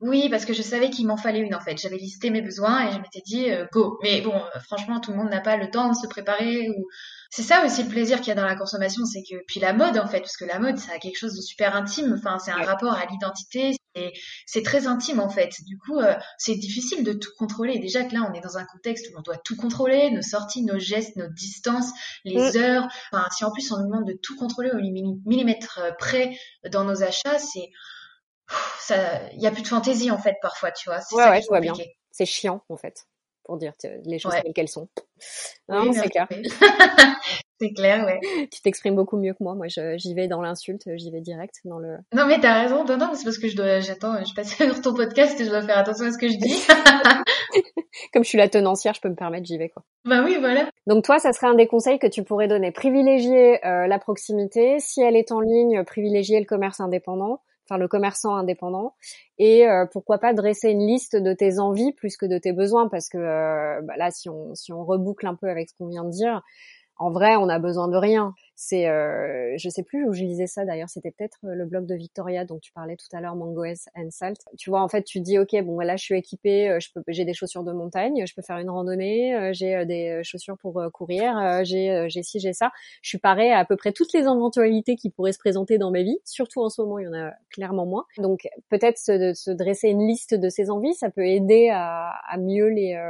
[0.00, 1.76] Oui, parce que je savais qu'il m'en fallait une en fait.
[1.76, 3.98] J'avais listé mes besoins et je m'étais dit euh, go.
[4.02, 6.68] Mais bon, euh, franchement, tout le monde n'a pas le temps de se préparer.
[6.68, 6.86] Ou
[7.30, 9.72] c'est ça aussi le plaisir qu'il y a dans la consommation, c'est que puis la
[9.72, 12.14] mode en fait, parce que la mode, ça a quelque chose de super intime.
[12.18, 13.76] Enfin, c'est un rapport à l'identité.
[14.46, 15.50] C'est très intime en fait.
[15.66, 17.78] Du coup, euh, c'est difficile de tout contrôler.
[17.80, 20.62] Déjà que là, on est dans un contexte où on doit tout contrôler, nos sorties,
[20.62, 21.90] nos gestes, nos distances,
[22.24, 22.56] les mm.
[22.56, 22.88] heures.
[23.12, 26.38] Enfin, si en plus on nous demande de tout contrôler au millimètre près
[26.70, 27.70] dans nos achats, c'est
[29.34, 31.00] il y a plus de fantaisie en fait parfois, tu vois.
[31.12, 31.74] Ouais, ouais, je vois bien.
[32.10, 33.06] C'est chiant en fait,
[33.48, 33.72] pour dire
[34.04, 34.88] les choses telles qu'elles sont.
[35.70, 36.28] Non, c'est clair.
[37.60, 38.20] c'est clair, ouais.
[38.52, 39.54] Tu t'exprimes beaucoup mieux que moi.
[39.54, 41.96] Moi, j'y vais dans l'insulte, j'y vais direct dans le.
[42.12, 42.84] Non, mais t'as raison.
[42.84, 45.48] Non, non, c'est parce que je dois, j'attends, je passe sur ton podcast et je
[45.48, 46.62] dois faire attention à ce que je dis.
[48.12, 49.82] Comme je suis la tenancière, je peux me permettre, j'y vais quoi.
[50.04, 50.68] Bah oui, voilà.
[50.86, 52.70] Donc toi, ça serait un des conseils que tu pourrais donner.
[52.70, 54.78] Privilégier euh, la proximité.
[54.78, 58.94] Si elle est en ligne, privilégier le commerce indépendant enfin le commerçant indépendant,
[59.38, 62.88] et euh, pourquoi pas dresser une liste de tes envies plus que de tes besoins,
[62.88, 65.88] parce que euh, bah là, si on, si on reboucle un peu avec ce qu'on
[65.88, 66.42] vient de dire,
[66.96, 68.34] en vrai, on a besoin de rien.
[68.60, 70.88] C'est, euh, je sais plus où je lisais ça d'ailleurs.
[70.88, 74.10] C'était peut-être euh, le blog de Victoria dont tu parlais tout à l'heure, Mangoes and
[74.10, 74.40] Salt.
[74.58, 77.34] Tu vois, en fait, tu dis, ok, bon, là, je suis équipée, euh, j'ai des
[77.34, 82.06] chaussures de montagne, je peux faire une randonnée, euh, j'ai des chaussures pour courir, j'ai,
[82.08, 82.72] j'ai ci, j'ai ça.
[83.00, 85.92] Je suis parée à à peu près toutes les éventualités qui pourraient se présenter dans
[85.92, 86.18] ma vie.
[86.24, 88.06] Surtout en ce moment, il y en a clairement moins.
[88.16, 92.68] Donc, peut-être se, se dresser une liste de ces envies, ça peut aider à, mieux
[92.70, 93.00] les,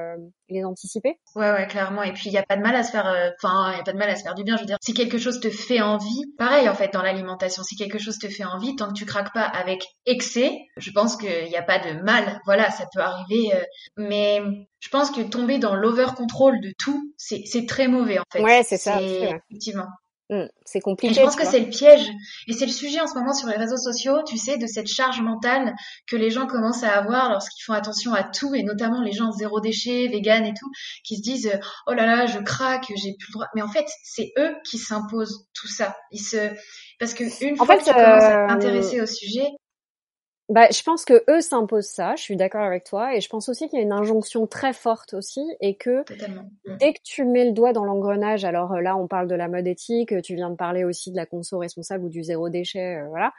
[0.50, 1.18] les anticiper.
[1.36, 2.02] Ouais, ouais, clairement.
[2.02, 3.84] Et puis, il n'y a pas de mal à se faire, enfin, il y a
[3.84, 4.56] pas de mal à se faire du bien.
[4.56, 7.76] Je veux dire, si quelque chose te fait envie, pareil en fait dans l'alimentation, si
[7.76, 11.48] quelque chose te fait envie, tant que tu craques pas avec excès, je pense qu'il
[11.48, 12.40] n'y a pas de mal.
[12.44, 13.62] Voilà, ça peut arriver, euh,
[13.96, 14.40] mais
[14.80, 18.42] je pense que tomber dans l'over control de tout, c'est très mauvais en fait.
[18.42, 19.00] Ouais, c'est ça.
[19.00, 19.88] Effectivement.
[20.30, 21.12] Mm, c'est compliqué.
[21.12, 22.10] Et je pense que c'est le piège.
[22.48, 24.86] Et c'est le sujet en ce moment sur les réseaux sociaux, tu sais, de cette
[24.86, 25.74] charge mentale
[26.06, 29.32] que les gens commencent à avoir lorsqu'ils font attention à tout, et notamment les gens
[29.32, 30.70] zéro déchet, vegan et tout,
[31.04, 33.46] qui se disent oh là là, je craque, j'ai plus le droit.
[33.54, 35.96] Mais en fait, c'est eux qui s'imposent tout ça.
[36.12, 36.50] Ils se
[36.98, 39.46] parce que une fois que tu commences à euh, t'intéresser au sujet,
[40.48, 42.16] bah, je pense que eux s'imposent ça.
[42.16, 44.72] Je suis d'accord avec toi, et je pense aussi qu'il y a une injonction très
[44.72, 46.76] forte aussi, et que mm.
[46.78, 49.48] dès que tu mets le doigt dans l'engrenage, alors euh, là on parle de la
[49.48, 52.96] mode éthique, tu viens de parler aussi de la conso responsable ou du zéro déchet,
[52.96, 53.32] euh, voilà.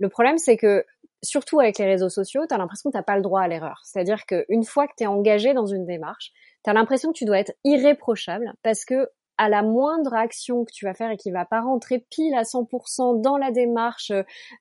[0.00, 0.84] Le problème c'est que
[1.22, 3.80] surtout avec les réseaux sociaux, tu as l'impression que t'as pas le droit à l'erreur.
[3.84, 6.32] C'est-à-dire qu'une fois que tu es engagé dans une démarche,
[6.64, 10.72] tu as l'impression que tu dois être irréprochable parce que à la moindre action que
[10.72, 14.12] tu vas faire et qui va pas rentrer pile à 100% dans la démarche,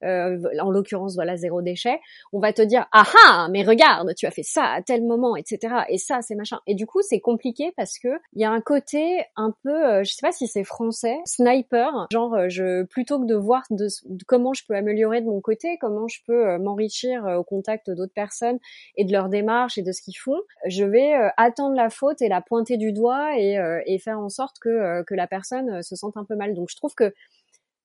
[0.04, 2.00] euh, en l'occurrence voilà zéro déchet,
[2.34, 5.36] on va te dire ah ah mais regarde tu as fait ça à tel moment
[5.36, 8.52] etc et ça c'est machin et du coup c'est compliqué parce que il y a
[8.52, 12.84] un côté un peu euh, je sais pas si c'est français sniper genre euh, je
[12.84, 13.88] plutôt que de voir de,
[14.28, 18.14] comment je peux améliorer de mon côté comment je peux euh, m'enrichir au contact d'autres
[18.14, 18.60] personnes
[18.96, 22.30] et de leur démarche et de ce qu'ils font je vais attendre la faute et
[22.30, 25.82] la pointer du doigt et, et faire en sorte que euh, que, la personne euh,
[25.82, 26.54] se sente un peu mal.
[26.54, 27.14] Donc je trouve que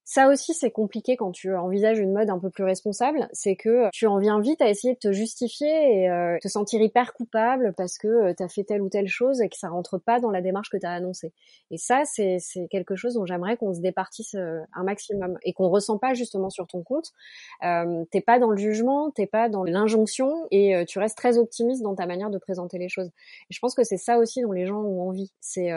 [0.04, 3.88] ça aussi, c'est compliqué quand tu envisages une mode un peu plus responsable, c'est que
[3.92, 7.72] tu en viens vite à essayer de te justifier et euh, te sentir hyper coupable
[7.76, 10.18] parce que euh, tu as fait telle ou telle chose et que ça rentre pas
[10.18, 11.32] dans la démarche que tu as annoncée.
[11.70, 12.40] Et ça, c'est
[12.70, 16.66] quelque chose dont j'aimerais qu'on se départisse un maximum et qu'on ressent pas justement sur
[16.66, 17.12] ton compte.
[17.64, 21.82] Euh, t'es pas dans le jugement, t'es pas dans l'injonction et tu restes très optimiste
[21.82, 23.08] dans ta manière de présenter les choses.
[23.50, 25.32] Et je pense que c'est ça aussi dont les gens ont envie.
[25.40, 25.70] C'est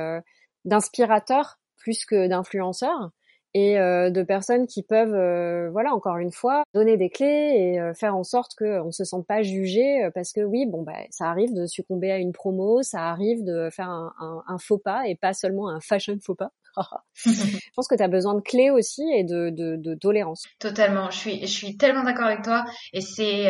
[0.66, 3.12] d'inspirateurs plus que d'influenceurs
[3.56, 7.80] et euh, de personnes qui peuvent, euh, voilà, encore une fois, donner des clés et
[7.80, 10.98] euh, faire en sorte qu'on ne se sente pas jugé parce que oui, bon, bah,
[11.10, 14.78] ça arrive de succomber à une promo, ça arrive de faire un, un, un faux
[14.78, 16.52] pas et pas seulement un fashion faux pas.
[17.16, 20.44] je pense que tu as besoin de clés aussi et de, de, de tolérance.
[20.60, 23.50] Totalement, je suis, je suis tellement d'accord avec toi et c'est...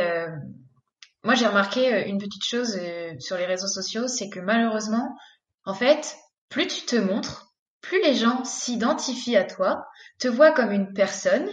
[1.24, 2.80] Moi, j'ai remarqué une petite chose
[3.18, 5.18] sur les réseaux sociaux, c'est que malheureusement,
[5.66, 6.16] en fait,
[6.50, 9.86] plus tu te montres, plus les gens s'identifient à toi,
[10.20, 11.50] te voient comme une personne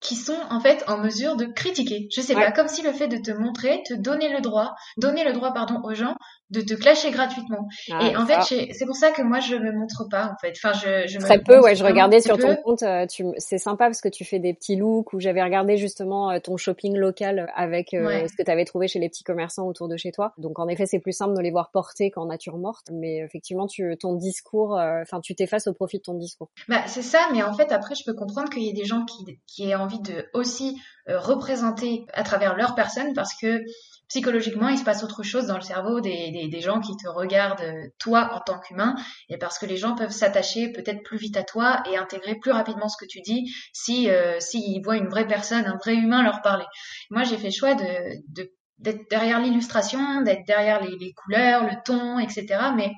[0.00, 2.08] qui sont en fait en mesure de critiquer.
[2.14, 5.24] Je sais pas, comme si le fait de te montrer, te donner le droit, donner
[5.24, 6.14] le droit pardon aux gens
[6.50, 7.68] de te clasher gratuitement.
[7.90, 8.40] Ah, et en fait,
[8.72, 10.54] c'est pour ça que moi je me montre pas en fait.
[10.56, 11.60] Enfin, je, je très peu.
[11.60, 12.82] Ouais, je regardais sur ton compte.
[12.82, 15.12] Euh, tu, c'est sympa parce que tu fais des petits looks.
[15.12, 18.88] Où j'avais regardé justement euh, ton shopping local avec euh, ce que tu avais trouvé
[18.88, 20.32] chez les petits commerçants autour de chez toi.
[20.38, 22.86] Donc en effet, c'est plus simple de les voir porter qu'en nature morte.
[22.92, 26.48] Mais effectivement, tu, ton discours, enfin, tu t'effaces au profit de ton discours.
[26.68, 27.28] Bah c'est ça.
[27.32, 29.74] Mais en fait, après, je peux comprendre qu'il y ait des gens qui, qui aient
[29.88, 33.62] envie de aussi représenter à travers leur personne parce que
[34.08, 37.60] psychologiquement, il se passe autre chose dans le cerveau des, des, gens qui te regardent,
[37.60, 38.94] euh, toi, en tant qu'humain,
[39.28, 42.50] et parce que les gens peuvent s'attacher peut-être plus vite à toi et intégrer plus
[42.50, 46.22] rapidement ce que tu dis si euh, s'ils voient une vraie personne, un vrai humain
[46.22, 46.64] leur parler.
[47.10, 47.84] Moi, j'ai fait le choix de,
[48.28, 52.46] de d'être derrière l'illustration, d'être derrière les, les, couleurs, le ton, etc.
[52.76, 52.92] Mais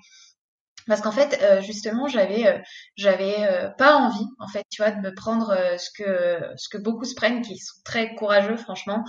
[0.91, 2.59] parce qu'en fait, euh, justement, j'avais, euh,
[2.97, 3.49] j'avais
[3.79, 5.89] pas envie, en fait, tu vois, de me prendre ce
[6.69, 9.05] que beaucoup se prennent, qui sont très courageux, franchement,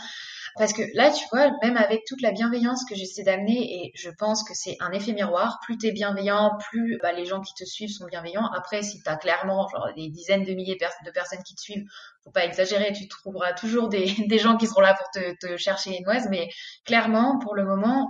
[0.57, 4.09] parce que là, tu vois, même avec toute la bienveillance que j'essaie d'amener, et je
[4.09, 7.63] pense que c'est un effet miroir, plus t'es bienveillant, plus bah, les gens qui te
[7.63, 8.47] suivent sont bienveillants.
[8.55, 11.85] Après, si t'as clairement des dizaines de milliers de personnes qui te suivent,
[12.23, 16.01] faut pas exagérer, tu trouveras toujours des, gens qui seront là pour te, chercher les
[16.01, 16.49] noises, mais
[16.85, 18.09] clairement, pour le moment,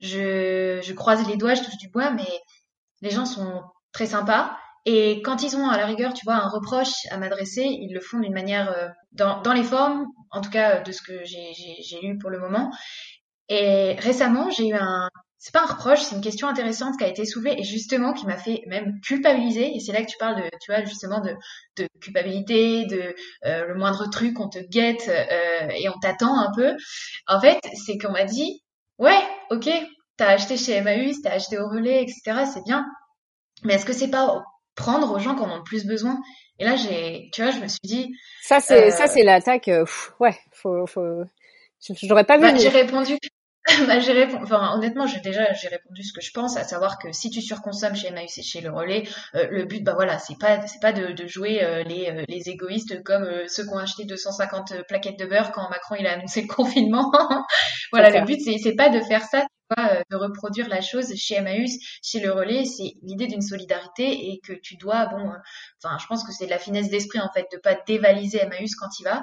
[0.00, 2.28] je croise les doigts, je touche du bois, mais
[3.02, 6.48] les gens sont très sympas et quand ils ont à la rigueur, tu vois, un
[6.48, 10.80] reproche à m'adresser, ils le font d'une manière euh, dans, les formes, en tout cas
[10.80, 12.70] de ce que j'ai lu pour le moment.
[13.48, 17.08] Et récemment, j'ai eu un, c'est pas un reproche, c'est une question intéressante qui a
[17.08, 19.74] été soulevée et justement qui m'a fait même culpabiliser.
[19.74, 23.14] Et c'est là que tu parles de, tu vois, justement de, culpabilité, de
[23.46, 26.74] euh, le moindre truc, on te guette euh, et on t'attend un peu.
[27.26, 28.62] En fait, c'est qu'on m'a dit,
[28.98, 29.70] ouais, ok,
[30.16, 32.44] t'as acheté chez Emmaüs, t'as acheté au relais, etc.
[32.52, 32.86] C'est bien.
[33.62, 34.42] Mais est-ce que c'est pas
[34.74, 36.20] prendre aux gens qui en ont le plus besoin?
[36.58, 38.14] Et là, j'ai, tu vois, je me suis dit.
[38.42, 39.68] Ça, c'est, ça, euh, c'est l'attaque.
[39.68, 39.84] Euh,
[40.20, 41.24] ouais, faut, faut.
[42.02, 42.42] J'aurais pas vu.
[42.42, 43.18] Bah, j'ai répondu.
[43.88, 44.44] bah, j'ai répondu.
[44.44, 47.42] Enfin, honnêtement, j'ai déjà, j'ai répondu ce que je pense, à savoir que si tu
[47.42, 49.02] surconsommes chez Emmaüs et chez le relais,
[49.34, 53.02] euh, le but, bah voilà, c'est pas, c'est pas de, de jouer les, les égoïstes
[53.02, 56.48] comme ceux qui ont acheté 250 plaquettes de beurre quand Macron il a annoncé le
[56.54, 57.10] confinement.
[57.90, 59.44] voilà, le but, c'est, c'est pas de faire ça
[59.78, 64.40] euh, de reproduire la chose chez Emmaüs, chez le relais, c'est l'idée d'une solidarité et
[64.40, 65.36] que tu dois, bon, euh,
[65.82, 68.74] enfin, je pense que c'est de la finesse d'esprit en fait, de pas dévaliser Emmaüs
[68.76, 69.22] quand il va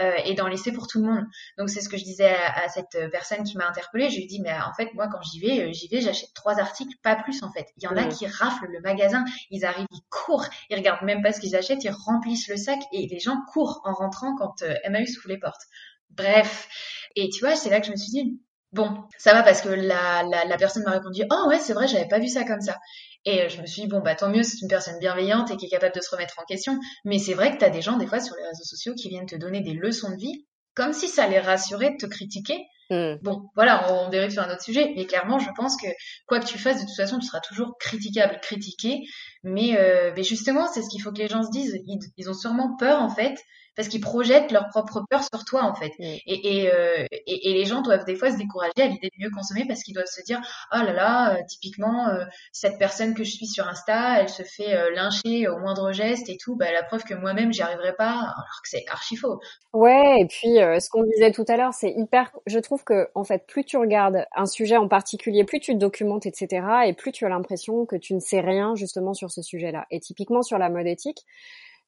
[0.00, 1.24] euh, et d'en laisser pour tout le monde.
[1.58, 4.10] Donc c'est ce que je disais à, cette personne qui m'a interpellée.
[4.10, 6.58] Je lui ai dit, mais en fait, moi quand j'y vais, j'y vais, j'achète trois
[6.58, 7.66] articles, pas plus en fait.
[7.76, 11.22] Il y en a qui raflent le magasin, ils arrivent, ils courent, ils regardent même
[11.22, 14.62] pas ce qu'ils achètent, ils remplissent le sac et les gens courent en rentrant quand
[14.84, 15.62] Emmaüs ouvre les portes.
[16.10, 16.68] Bref.
[17.16, 18.40] Et tu vois, c'est là que je me suis dit,
[18.72, 21.86] Bon, ça va parce que la, la, la personne m'a répondu Oh ouais, c'est vrai,
[21.86, 22.78] j'avais pas vu ça comme ça.
[23.24, 25.66] Et je me suis dit, bon, bah tant mieux, c'est une personne bienveillante et qui
[25.66, 26.78] est capable de se remettre en question.
[27.04, 29.08] Mais c'est vrai que tu as des gens, des fois, sur les réseaux sociaux qui
[29.08, 32.66] viennent te donner des leçons de vie, comme si ça les rassurait de te critiquer.
[32.90, 33.14] Hmm.
[33.22, 35.86] Bon, voilà, on, dérive sur un autre sujet, mais clairement, je pense que
[36.26, 39.02] quoi que tu fasses, de toute façon, tu seras toujours critiquable, critiqué.
[39.44, 41.78] Mais, euh, mais justement, c'est ce qu'il faut que les gens se disent.
[41.86, 43.36] Ils, ils ont sûrement peur, en fait,
[43.76, 45.92] parce qu'ils projettent leur propre peur sur toi en fait.
[45.98, 49.30] Et, euh, et, et, les gens doivent des fois se décourager à l'idée de mieux
[49.30, 50.40] consommer parce qu'ils doivent se dire
[50.72, 54.42] oh là là, euh, typiquement euh, cette personne que je suis sur Insta, elle se
[54.42, 56.56] fait lyncher au moindre geste et tout.
[56.56, 59.40] Bah, la preuve que moi-même j'y arriverai pas, alors que c'est archi faux.
[59.72, 62.30] Ouais, et puis ce qu'on disait tout à l'heure, c'est hyper.
[62.46, 65.78] Je trouve que en fait, plus tu regardes un sujet en particulier, plus tu te
[65.78, 69.42] documentes, etc., et plus tu as l'impression que tu ne sais rien justement sur ce
[69.42, 69.86] sujet-là.
[69.90, 71.24] Et typiquement sur la mode éthique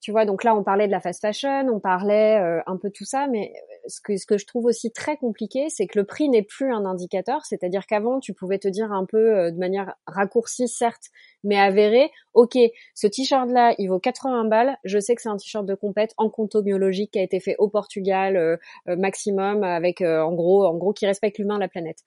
[0.05, 2.91] tu vois, donc là, on parlait de la fast fashion, on parlait euh, un peu
[2.91, 5.99] tout ça, mais euh, ce que, ce que je trouve aussi très compliqué, c'est que
[5.99, 9.51] le prix n'est plus un indicateur, c'est-à-dire qu'avant, tu pouvais te dire un peu euh,
[9.51, 11.07] de manière raccourcie, certes,
[11.43, 12.59] mais avérée, ok,
[12.95, 16.29] ce t-shirt-là, il vaut 80 balles, je sais que c'est un t-shirt de compète en
[16.29, 21.07] conto biologique qui a été fait au Portugal, maximum, avec, en gros, en gros, qui
[21.07, 22.01] respecte l'humain, la planète.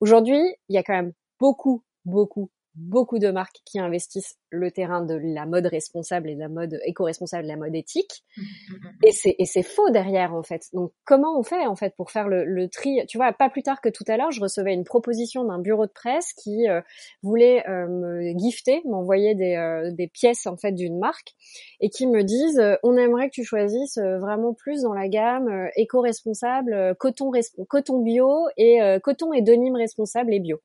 [0.00, 5.04] Aujourd'hui, il y a quand même beaucoup, beaucoup, beaucoup de marques qui investissent le terrain
[5.04, 8.22] de la mode responsable et de la mode éco-responsable, de la mode éthique.
[8.36, 10.62] Mmh, mmh, mmh, et c'est, et c'est faux derrière, en fait.
[10.72, 13.00] Donc, comment on fait, en fait, pour faire le, le tri?
[13.08, 15.86] Tu vois, pas plus tard que tout à l'heure, je recevais une proposition d'un bureau
[15.86, 16.80] de presse qui euh,
[17.22, 21.34] voulait euh, me gifter, m'envoyer des, euh, des pièces, en fait, d'une marque
[21.80, 26.94] et qui me disent, on aimerait que tu choisisses vraiment plus dans la gamme éco-responsable,
[26.98, 27.30] coton,
[27.68, 30.60] coton bio et coton et denim responsable et bio.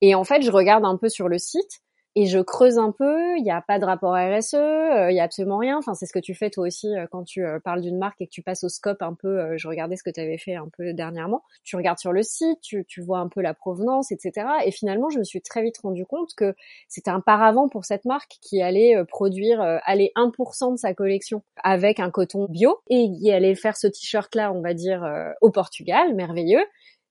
[0.00, 1.82] Et en fait, je regarde un peu sur le site
[2.14, 3.36] et je creuse un peu.
[3.36, 5.78] Il n'y a pas de rapport RSE, euh, il n'y a absolument rien.
[5.78, 8.20] Enfin, c'est ce que tu fais toi aussi euh, quand tu euh, parles d'une marque
[8.20, 9.56] et que tu passes au scope un peu.
[9.56, 11.44] je regardais ce que tu avais fait un peu dernièrement.
[11.62, 14.46] Tu regardes sur le site, tu, tu vois un peu la provenance, etc.
[14.64, 16.54] Et finalement, je me suis très vite rendu compte que
[16.88, 22.00] c'était un paravent pour cette marque qui allait produire aller 1% de sa collection avec
[22.00, 25.06] un coton bio et qui allait faire ce t-shirt là, on va dire,
[25.40, 26.64] au Portugal, merveilleux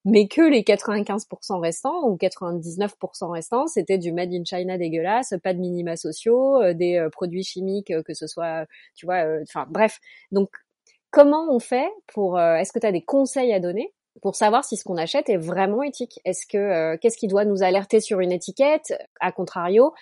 [0.07, 5.53] mais que les 95% restants ou 99% restants, c'était du made in China dégueulasse, pas
[5.53, 8.65] de minima sociaux, euh, des euh, produits chimiques, euh, que ce soit,
[8.95, 9.99] tu vois, enfin bref.
[10.31, 10.49] Donc,
[11.11, 14.77] comment on fait pour, est-ce que tu as des conseils à donner pour savoir si
[14.77, 16.21] ce qu'on achète est vraiment éthique?
[16.23, 18.93] Est-ce que, qu'est-ce qui doit nous alerter sur une étiquette?
[19.19, 19.93] À contrario,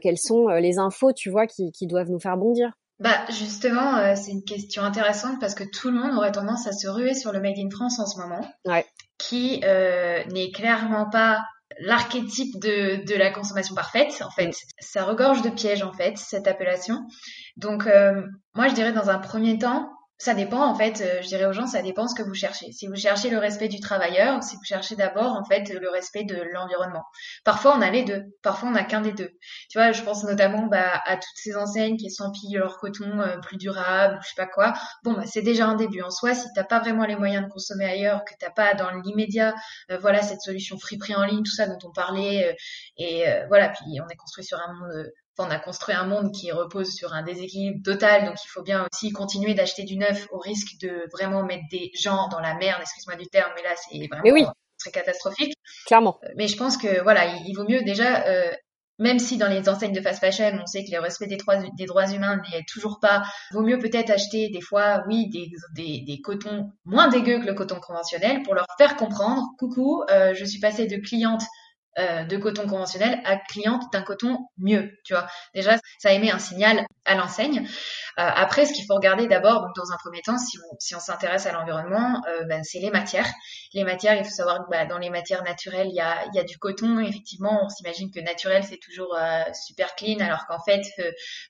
[0.00, 2.72] quelles sont les infos, tu vois, qui, qui doivent nous faire bondir?
[2.98, 6.72] Bah justement, euh, c'est une question intéressante parce que tout le monde aurait tendance à
[6.72, 8.86] se ruer sur le Made in France en ce moment, ouais.
[9.18, 11.42] qui euh, n'est clairement pas
[11.80, 14.22] l'archétype de, de la consommation parfaite.
[14.24, 14.52] En fait, mm.
[14.78, 17.00] ça regorge de pièges en fait cette appellation.
[17.56, 18.22] Donc euh,
[18.54, 19.90] moi, je dirais dans un premier temps,
[20.22, 22.70] ça dépend en fait, euh, je dirais aux gens, ça dépend ce que vous cherchez.
[22.70, 26.22] Si vous cherchez le respect du travailleur, si vous cherchez d'abord en fait le respect
[26.22, 27.02] de l'environnement.
[27.44, 29.30] Parfois on a les deux, parfois on n'a qu'un des deux.
[29.68, 33.38] Tu vois, je pense notamment bah, à toutes ces enseignes qui estampillent leur coton euh,
[33.38, 34.74] plus durable, je sais pas quoi.
[35.02, 36.34] Bon, bah, c'est déjà un début en soi.
[36.34, 39.56] Si t'as pas vraiment les moyens de consommer ailleurs, que t'as pas dans l'immédiat,
[39.90, 42.56] euh, voilà cette solution prix en ligne, tout ça dont on parlait,
[42.96, 46.52] et voilà, puis on est construit sur un monde on a construit un monde qui
[46.52, 50.38] repose sur un déséquilibre total, donc il faut bien aussi continuer d'acheter du neuf au
[50.38, 54.06] risque de vraiment mettre des gens dans la merde, excuse-moi du terme, mais là c'est
[54.06, 55.54] vraiment très catastrophique.
[55.86, 56.18] Clairement.
[56.24, 58.50] Euh, mais je pense que voilà, il, vaut mieux déjà, euh,
[58.98, 61.56] même si dans les enseignes de fast fashion, on sait que le respect des droits,
[61.56, 63.22] des droits humains n'est toujours pas,
[63.52, 67.54] vaut mieux peut-être acheter des fois, oui, des, des, des, cotons moins dégueux que le
[67.54, 71.42] coton conventionnel pour leur faire comprendre, coucou, euh, je suis passée de cliente
[71.98, 75.26] euh, de coton conventionnel à cliente d'un coton mieux, tu vois.
[75.54, 77.66] Déjà, ça émet un signal à l'enseigne.
[77.66, 77.66] Euh,
[78.16, 81.44] après, ce qu'il faut regarder d'abord, dans un premier temps, si on, si on s'intéresse
[81.44, 83.30] à l'environnement, euh, ben, c'est les matières.
[83.74, 86.38] Les matières, il faut savoir que bah, dans les matières naturelles, il y a, y
[86.38, 86.98] a du coton.
[86.98, 89.14] Effectivement, on s'imagine que naturel, c'est toujours
[89.52, 90.82] super clean, alors qu'en fait,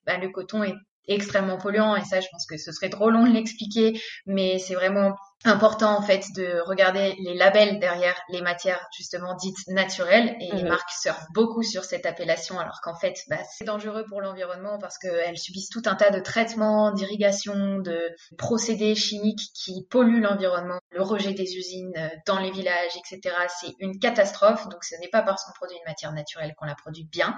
[0.07, 0.75] ben, le coton est
[1.09, 4.75] extrêmement polluant et ça je pense que ce serait trop long de l'expliquer mais c'est
[4.75, 10.53] vraiment important en fait de regarder les labels derrière les matières justement dites naturelles et
[10.53, 10.69] les mhm.
[10.69, 14.99] marques surfent beaucoup sur cette appellation alors qu'en fait bah, c'est dangereux pour l'environnement parce
[14.99, 21.03] qu'elles subissent tout un tas de traitements, d'irrigation, de procédés chimiques qui polluent l'environnement, le
[21.03, 23.35] rejet des usines euh, dans les villages, etc.
[23.61, 26.75] C'est une catastrophe donc ce n'est pas parce qu'on produit une matière naturelle qu'on la
[26.75, 27.37] produit bien.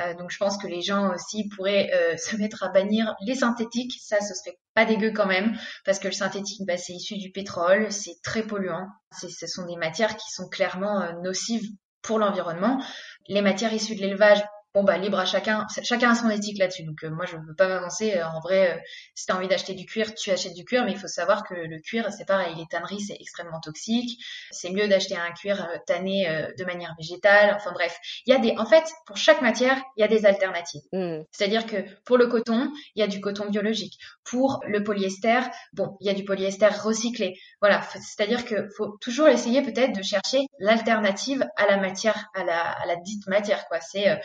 [0.00, 3.34] Euh, donc je pense que les gens aussi pourraient euh, se mettre à bannir les
[3.34, 3.94] synthétiques.
[4.00, 7.30] Ça, ce serait pas dégueu quand même, parce que le synthétique, bah, c'est issu du
[7.30, 8.86] pétrole, c'est très polluant.
[9.12, 11.68] Ce sont des matières qui sont clairement euh, nocives
[12.02, 12.82] pour l'environnement.
[13.28, 14.42] Les matières issues de l'élevage,
[14.74, 16.84] bon bah libre à chacun, chacun a son éthique là-dessus.
[16.84, 18.14] Donc euh, moi je ne veux pas m'avancer.
[18.14, 18.80] Euh, en vrai, euh,
[19.14, 21.44] si tu as envie d'acheter du cuir, tu achètes du cuir, mais il faut savoir
[21.44, 24.18] que le cuir, c'est pareil, les tanneries c'est extrêmement toxique.
[24.50, 26.26] C'est mieux d'acheter un cuir tanné
[26.58, 27.54] de manière végétale.
[27.56, 30.24] Enfin bref, il y a des, en fait, pour chaque matière, il y a des
[30.26, 30.82] alternatives.
[30.92, 31.22] Mm.
[31.30, 33.98] C'est-à-dire que pour le coton, il y a du coton biologique.
[34.24, 35.40] Pour le polyester,
[35.72, 37.38] bon, il y a du polyester recyclé.
[37.60, 42.70] Voilà, c'est-à-dire que faut toujours essayer peut-être de chercher l'alternative à la matière, à la,
[42.70, 43.80] à la dite matière quoi.
[43.80, 44.18] C'est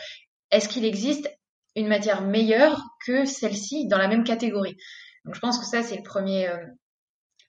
[0.50, 1.28] est-ce qu'il existe
[1.76, 4.76] une matière meilleure que celle-ci dans la même catégorie?
[5.24, 6.56] Donc je pense que ça c'est le premier euh,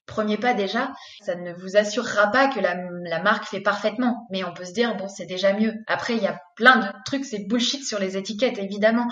[0.06, 0.92] premier pas déjà.
[1.24, 4.96] Ça ne vous assurera pas que la, marque fait parfaitement, mais on peut se dire
[4.96, 5.74] bon c'est déjà mieux.
[5.86, 9.06] Après il y a plein de trucs, c'est bullshit sur les étiquettes évidemment,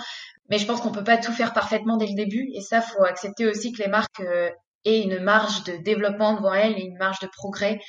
[0.49, 3.03] mais je pense qu'on peut pas tout faire parfaitement dès le début et ça faut
[3.03, 4.49] accepter aussi que les marques euh,
[4.85, 7.79] et une marge de développement devant elle et une marge de progrès.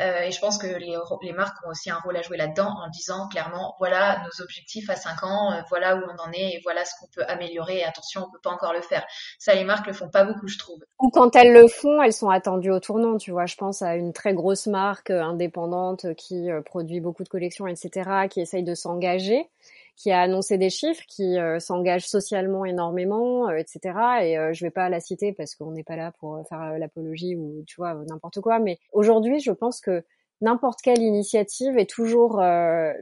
[0.00, 2.70] Euh, et je pense que les, les, marques ont aussi un rôle à jouer là-dedans
[2.82, 6.54] en disant clairement voilà nos objectifs à 5 ans, euh, voilà où on en est
[6.54, 7.78] et voilà ce qu'on peut améliorer.
[7.78, 9.04] Et attention, on peut pas encore le faire.
[9.38, 10.78] Ça, les marques le font pas beaucoup, je trouve.
[11.00, 13.18] Ou quand elles le font, elles sont attendues au tournant.
[13.18, 17.24] Tu vois, je pense à une très grosse marque euh, indépendante qui euh, produit beaucoup
[17.24, 19.48] de collections, etc., qui essaye de s'engager
[19.96, 23.80] qui a annoncé des chiffres, qui euh, s'engage socialement énormément, euh, etc.
[24.22, 27.36] Et euh, je vais pas la citer parce qu'on n'est pas là pour faire l'apologie
[27.36, 28.58] ou tu vois n'importe quoi.
[28.58, 30.04] Mais aujourd'hui, je pense que
[30.40, 32.40] n'importe quelle initiative est toujours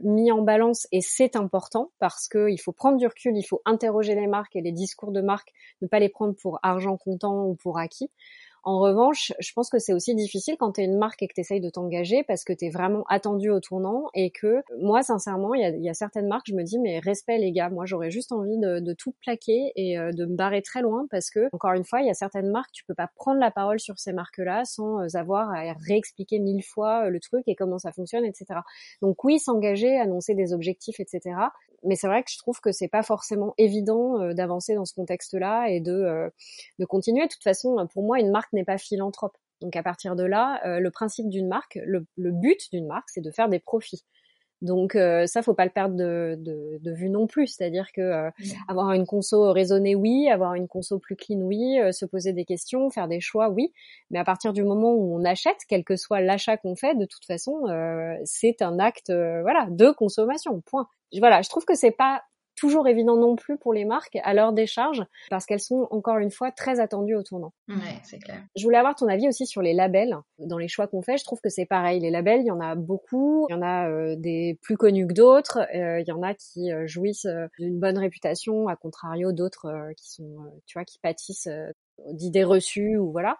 [0.03, 3.61] mis en balance et c'est important parce que il faut prendre du recul, il faut
[3.63, 7.45] interroger les marques et les discours de marque, ne pas les prendre pour argent comptant
[7.45, 8.11] ou pour acquis.
[8.63, 11.33] En revanche, je pense que c'est aussi difficile quand tu es une marque et que
[11.33, 15.01] tu essayes de t'engager parce que tu es vraiment attendu au tournant et que moi,
[15.01, 17.69] sincèrement, il y a, y a, certaines marques, je me dis, mais respect les gars,
[17.69, 21.07] moi j'aurais juste envie de, de, tout plaquer et euh, de me barrer très loin
[21.09, 23.51] parce que, encore une fois, il y a certaines marques, tu peux pas prendre la
[23.51, 27.55] parole sur ces marques-là sans euh, avoir à réexpliquer mille fois euh, le truc et
[27.55, 28.59] comment ça fonctionne, etc.
[29.01, 31.35] Donc oui, s'engager, annoncer des objectifs, etc
[31.85, 35.69] mais c'est vrai que je trouve que c'est pas forcément évident d'avancer dans ce contexte-là
[35.69, 36.29] et de,
[36.77, 37.23] de continuer.
[37.23, 39.37] De toute façon, pour moi, une marque n'est pas philanthrope.
[39.61, 43.09] Donc à partir de là, euh, le principe d'une marque, le, le but d'une marque,
[43.09, 44.03] c'est de faire des profits.
[44.61, 47.47] Donc euh, ça, faut pas le perdre de, de, de vue non plus.
[47.47, 48.29] C'est-à-dire que euh,
[48.67, 52.43] avoir une conso raisonnée, oui, avoir une conso plus clean, oui, euh, se poser des
[52.43, 53.71] questions, faire des choix, oui.
[54.11, 57.05] Mais à partir du moment où on achète, quel que soit l'achat qu'on fait, de
[57.05, 57.63] toute façon,
[58.25, 60.61] c'est un acte, voilà, de consommation.
[60.61, 60.87] Point.
[61.19, 62.21] Voilà, je trouve que c'est pas
[62.59, 66.31] toujours évident non plus pour les marques à leur décharge parce qu'elles sont encore une
[66.31, 67.53] fois très attendues au tournant.
[67.69, 68.43] Ouais, c'est clair.
[68.57, 70.17] Je voulais avoir ton avis aussi sur les labels.
[70.39, 72.01] Dans les choix qu'on fait, je trouve que c'est pareil.
[72.01, 73.45] Les labels, il y en a beaucoup.
[73.49, 75.59] Il y en a euh, des plus connus que d'autres.
[75.73, 80.11] Euh, il y en a qui euh, jouissent d'une bonne réputation, à contrario d'autres qui
[80.11, 80.35] sont,
[80.65, 81.49] tu vois, qui pâtissent
[82.11, 83.37] d'idées reçues ou voilà.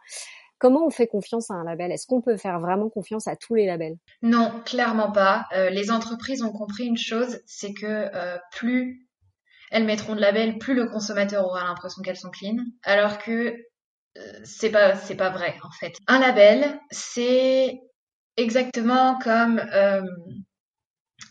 [0.59, 1.91] Comment on fait confiance à un label?
[1.91, 3.95] Est-ce qu'on peut faire vraiment confiance à tous les labels?
[4.21, 5.45] Non, clairement pas.
[5.71, 8.09] les entreprises ont compris une chose, c'est que
[8.51, 9.08] plus
[9.71, 13.55] elles mettront de labels, plus le consommateur aura l'impression qu'elles sont clean, alors que
[14.43, 15.93] c'est pas c'est pas vrai en fait.
[16.07, 17.79] Un label, c'est
[18.37, 20.01] exactement comme euh,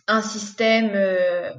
[0.07, 0.93] un système.
[0.95, 1.51] Euh,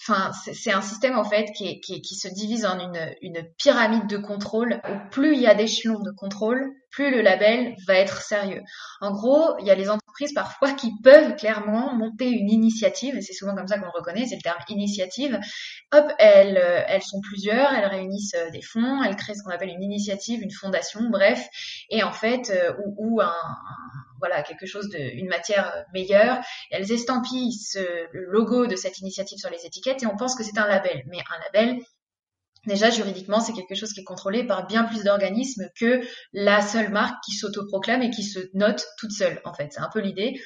[0.00, 4.80] enfin, c'est un système en fait qui, se divise en une, une pyramide de contrôle
[4.88, 8.62] où plus il y a d'échelons de contrôle, plus le label va être sérieux.
[9.00, 10.03] En gros, il y a les entreprises
[10.34, 14.36] parfois qui peuvent clairement monter une initiative, et c'est souvent comme ça qu'on reconnaît, c'est
[14.36, 15.38] le terme initiative.
[15.92, 19.50] Hop, elles, euh, elles sont plusieurs, elles réunissent euh, des fonds, elles créent ce qu'on
[19.50, 21.46] appelle une initiative, une fondation, bref,
[21.90, 23.34] et en fait, euh, ou, un,
[24.18, 26.40] voilà quelque chose de une matière meilleure.
[26.70, 27.80] elles estampillent ce,
[28.12, 31.02] le logo de cette initiative sur les étiquettes et on pense que c'est un label.
[31.08, 31.80] Mais un label,
[32.66, 36.00] Déjà, juridiquement, c'est quelque chose qui est contrôlé par bien plus d'organismes que
[36.32, 39.72] la seule marque qui s'autoproclame et qui se note toute seule, en fait.
[39.72, 40.40] C'est un peu l'idée.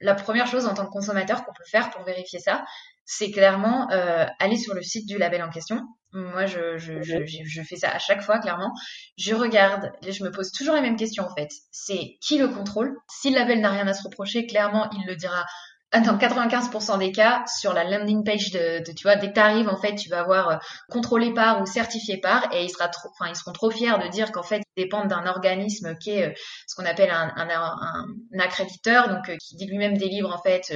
[0.00, 2.64] La première chose en tant que consommateur qu'on peut faire pour vérifier ça,
[3.04, 5.80] c'est clairement euh, aller sur le site du label en question.
[6.12, 8.72] Moi, je, je, je, je, fais ça à chaque fois, clairement.
[9.16, 11.50] Je regarde, je me pose toujours les mêmes questions, en fait.
[11.70, 12.96] C'est qui le contrôle?
[13.08, 15.44] Si le label n'a rien à se reprocher, clairement, il le dira
[15.92, 19.68] dans 95% des cas, sur la landing page de, tu vois, dès que tu arrives,
[19.68, 20.56] en fait, tu vas avoir euh,
[20.88, 24.84] contrôlé par ou certifié par, et ils, seront trop fiers de dire qu'en fait, ils
[24.84, 26.32] dépendent d'un organisme qui est euh,
[26.68, 30.72] ce qu'on appelle un, accréditeur, donc euh, qui lui-même délivre en fait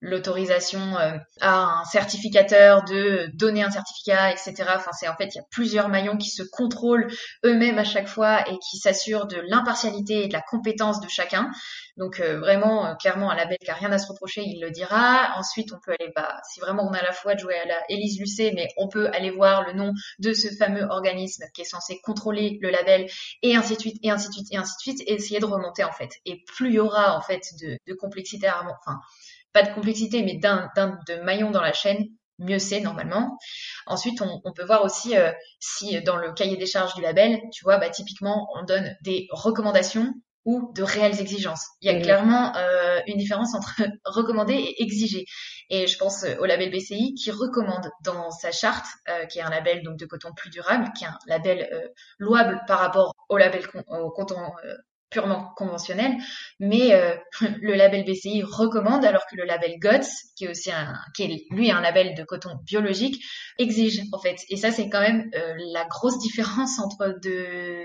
[0.00, 0.96] l'autorisation
[1.40, 4.54] à un certificateur de donner un certificat, etc.
[4.76, 7.08] Enfin, c'est en fait, il y a plusieurs maillons qui se contrôlent
[7.44, 11.50] eux-mêmes à chaque fois et qui s'assurent de l'impartialité et de la compétence de chacun.
[11.98, 14.70] Donc euh, vraiment, euh, clairement, un label qui a rien à se reprocher, il le
[14.70, 15.36] dira.
[15.36, 17.80] Ensuite, on peut aller, bah, si vraiment on a la foi de jouer à la
[17.88, 21.64] Élise Lucet, mais on peut aller voir le nom de ce fameux organisme qui est
[21.64, 23.06] censé contrôler le label,
[23.42, 25.46] et ainsi de suite, et ainsi de suite, et ainsi de suite, et essayer de
[25.46, 26.10] remonter en fait.
[26.24, 29.00] Et plus il y aura en fait de, de complexité, enfin
[29.52, 32.04] pas de complexité, mais d'un de maillon dans la chaîne,
[32.38, 33.36] mieux c'est normalement.
[33.86, 37.40] Ensuite, on, on, peut voir aussi euh, si dans le cahier des charges du label,
[37.52, 40.12] tu vois, bah, typiquement, on donne des recommandations
[40.44, 41.66] ou de réelles exigences.
[41.82, 43.74] Il y a clairement euh, une différence entre
[44.06, 45.26] recommander et exiger.
[45.68, 49.50] Et je pense au label BCI qui recommande dans sa charte, euh, qui est un
[49.50, 51.88] label donc de coton plus durable, qui est un label euh,
[52.18, 54.74] louable par rapport au label au coton euh,
[55.10, 56.16] purement conventionnel,
[56.60, 57.14] mais euh,
[57.60, 61.46] le label BCI recommande, alors que le label GOTS, qui est aussi un, qui est
[61.50, 63.22] lui un label de coton biologique,
[63.58, 64.36] exige en fait.
[64.48, 67.84] Et ça, c'est quand même euh, la grosse différence entre deux,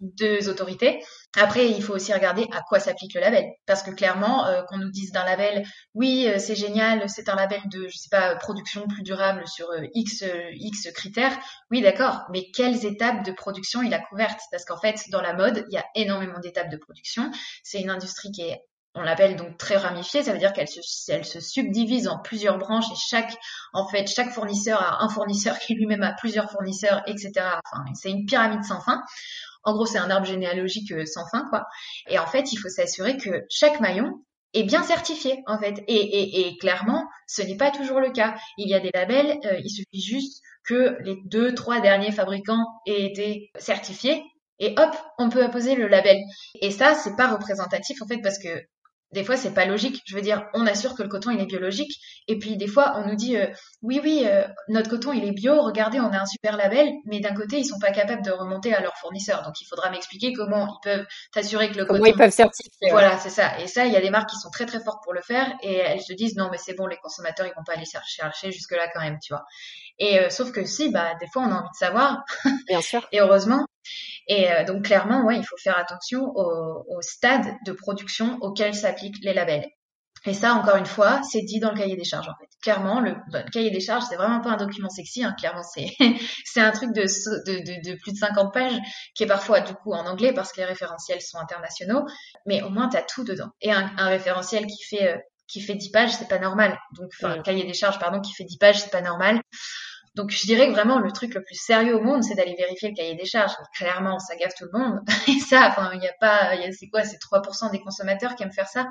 [0.00, 1.02] deux autorités.
[1.36, 4.78] Après, il faut aussi regarder à quoi s'applique le label, parce que clairement, euh, qu'on
[4.78, 8.86] nous dise d'un label, oui, c'est génial, c'est un label de, je sais pas, production
[8.86, 11.36] plus durable sur x x critères.
[11.70, 14.40] Oui, d'accord, mais quelles étapes de production il a couvertes?
[14.50, 17.30] Parce qu'en fait, dans la mode, il y a énormément d'étapes de production.
[17.62, 18.62] C'est une industrie qui est
[18.96, 20.80] on l'appelle donc très ramifiée, ça veut dire qu'elle se,
[21.12, 23.36] elle se subdivise en plusieurs branches et chaque,
[23.74, 27.32] en fait, chaque fournisseur a un fournisseur qui lui-même a plusieurs fournisseurs, etc.
[27.36, 29.02] Enfin, c'est une pyramide sans fin.
[29.64, 31.66] En gros, c'est un arbre généalogique euh, sans fin, quoi.
[32.08, 34.24] Et en fait, il faut s'assurer que chaque maillon
[34.54, 35.84] est bien certifié, en fait.
[35.88, 38.36] Et, et, clairement, ce n'est pas toujours le cas.
[38.56, 42.64] Il y a des labels, euh, il suffit juste que les deux, trois derniers fabricants
[42.86, 44.22] aient été certifiés
[44.58, 46.18] et hop, on peut apposer le label.
[46.60, 48.48] Et ça, c'est pas représentatif en fait parce que
[49.12, 50.02] des fois c'est pas logique.
[50.04, 51.92] Je veux dire, on assure que le coton il est biologique
[52.28, 53.46] et puis des fois on nous dit euh,
[53.82, 57.20] oui oui euh, notre coton il est bio, regardez on a un super label, mais
[57.20, 59.42] d'un côté ils sont pas capables de remonter à leurs fournisseurs.
[59.42, 62.90] Donc il faudra m'expliquer comment ils peuvent t'assurer que le comment coton ils peuvent certifier.
[62.90, 63.58] Voilà, c'est ça.
[63.60, 65.52] Et ça il y a des marques qui sont très très fortes pour le faire
[65.62, 68.50] et elles se disent non mais c'est bon les consommateurs ils vont pas aller chercher
[68.50, 69.44] jusque là quand même, tu vois.
[69.98, 72.24] Et euh, sauf que si bah des fois on a envie de savoir.
[72.66, 73.06] Bien sûr.
[73.12, 73.66] et heureusement
[74.26, 78.74] et euh, donc clairement, ouais, il faut faire attention au, au stade de production auquel
[78.74, 79.66] s'appliquent les labels.
[80.24, 82.28] Et ça, encore une fois, c'est dit dans le cahier des charges.
[82.28, 85.22] En fait, clairement, le, bah, le cahier des charges, c'est vraiment pas un document sexy.
[85.22, 85.86] Hein, clairement, c'est
[86.44, 88.76] c'est un truc de, de, de, de, plus de 50 pages
[89.14, 92.04] qui est parfois du coup en anglais parce que les référentiels sont internationaux.
[92.44, 93.50] Mais au moins, tu as tout dedans.
[93.60, 95.18] Et un, un référentiel qui fait euh,
[95.48, 96.76] qui fait 10 pages, c'est pas normal.
[96.96, 99.40] Donc, enfin, un cahier des charges, pardon, qui fait 10 pages, c'est pas normal.
[100.16, 102.88] Donc je dirais que vraiment le truc le plus sérieux au monde, c'est d'aller vérifier
[102.88, 103.52] le cahier des charges.
[103.74, 105.00] clairement, ça gaffe tout le monde.
[105.28, 108.52] Et ça, enfin, il n'y a pas, c'est quoi, c'est 3% des consommateurs qui aiment
[108.52, 108.86] faire ça.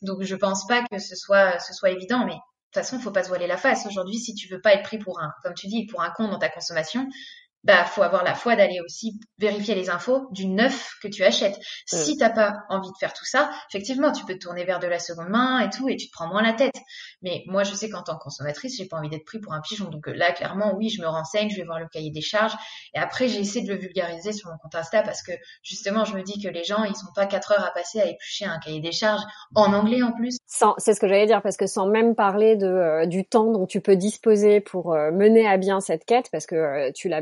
[0.00, 2.38] Donc je pense pas que ce soit, ce soit évident, mais
[2.72, 3.86] façon, faut pas se voiler la face.
[3.86, 6.28] Aujourd'hui, si tu veux pas être pris pour un, comme tu dis, pour un con
[6.28, 7.06] dans ta consommation,
[7.64, 11.58] bah faut avoir la foi d'aller aussi vérifier les infos du neuf que tu achètes.
[11.86, 14.86] Si t'as pas envie de faire tout ça, effectivement, tu peux te tourner vers de
[14.86, 16.74] la seconde main et tout, et tu te prends moins la tête.
[17.22, 19.60] Mais moi, je sais qu'en tant que consommatrice, j'ai pas envie d'être pris pour un
[19.60, 19.88] pigeon.
[19.90, 22.54] Donc euh, là, clairement, oui, je me renseigne, je vais voir le cahier des charges,
[22.94, 25.32] et après, j'ai essayé de le vulgariser sur mon compte Insta parce que
[25.62, 28.06] justement, je me dis que les gens, ils sont pas quatre heures à passer à
[28.06, 29.22] éplucher un cahier des charges
[29.54, 30.36] en anglais en plus.
[30.46, 33.66] C'est ce que j'allais dire parce que sans même parler de euh, du temps dont
[33.66, 37.20] tu peux disposer pour euh, mener à bien cette quête, parce que tu la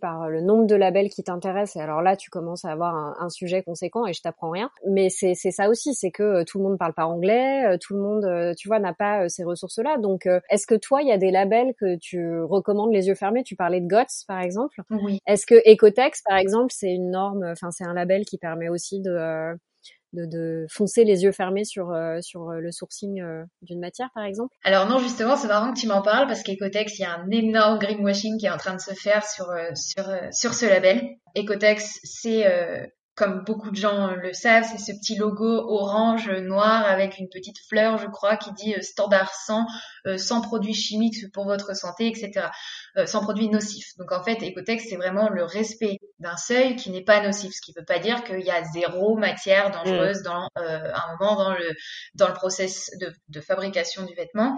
[0.00, 1.76] par euh, le nombre de labels qui t'intéressent.
[1.76, 4.70] Et alors là, tu commences à avoir un, sujet conséquent et je t'apprends rien.
[4.86, 7.94] Mais c'est ça aussi, c'est que euh, tout le monde parle pas anglais, euh, tout
[7.94, 9.98] le monde, tu vois, n'a pas ces ressources-là.
[9.98, 13.42] Donc, est-ce que toi, il y a des labels que tu recommandes les yeux fermés?
[13.44, 14.80] Tu parlais de GOTS, par exemple.
[14.90, 15.20] Oui.
[15.26, 19.00] Est-ce que Ecotex, par exemple, c'est une norme, enfin, c'est un label qui permet aussi
[19.00, 19.56] de
[20.12, 24.08] de, de, foncer les yeux fermés sur, euh, sur euh, le sourcing euh, d'une matière,
[24.14, 24.54] par exemple?
[24.64, 27.30] Alors non, justement, c'est marrant que tu m'en parles parce qu'Ecotex, il y a un
[27.30, 31.02] énorme greenwashing qui est en train de se faire sur, sur, sur ce label.
[31.36, 32.44] Ecotex, c'est
[33.18, 37.58] comme beaucoup de gens le savent, c'est ce petit logo orange noir avec une petite
[37.68, 39.66] fleur, je crois, qui dit euh, standard 100,
[40.06, 42.46] euh, sans produits chimiques pour votre santé, etc.
[42.96, 43.96] Euh, sans produits nocifs.
[43.98, 47.60] Donc en fait, Ecotex, c'est vraiment le respect d'un seuil qui n'est pas nocif, ce
[47.60, 50.22] qui ne veut pas dire qu'il y a zéro matière dangereuse mm.
[50.22, 51.74] dans un moment dans le
[52.14, 54.56] dans le process de, de fabrication du vêtement.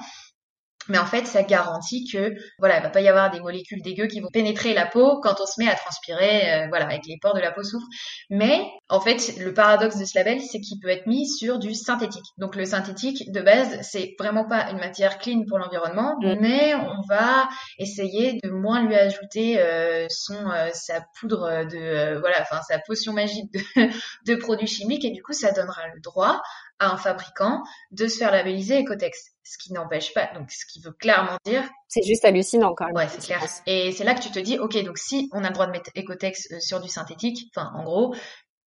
[0.90, 4.06] Mais en fait, ça garantit que voilà, il va pas y avoir des molécules dégueu
[4.06, 7.16] qui vont pénétrer la peau quand on se met à transpirer, euh, voilà, avec les
[7.22, 7.86] pores de la peau souffrent.
[8.28, 11.74] Mais en fait, le paradoxe de ce label, c'est qu'il peut être mis sur du
[11.74, 12.24] synthétique.
[12.38, 16.36] Donc le synthétique, de base, c'est vraiment pas une matière clean pour l'environnement, mm.
[16.40, 22.40] mais on va essayer de moins lui ajouter euh, son euh, sa poudre de voilà,
[22.40, 23.60] enfin sa potion magique de,
[24.26, 26.42] de produits chimiques, et du coup, ça donnera le droit
[26.80, 27.62] à un fabricant
[27.92, 29.32] de se faire labelliser Ecotex.
[29.44, 31.68] Ce qui n'empêche pas, donc ce qui veut clairement dire.
[31.88, 32.94] C'est juste hallucinant quand même.
[32.94, 33.42] Ouais, c'est clair.
[33.66, 35.72] Et c'est là que tu te dis, ok, donc si on a le droit de
[35.72, 38.14] mettre Ecotex euh, sur du synthétique, enfin en gros,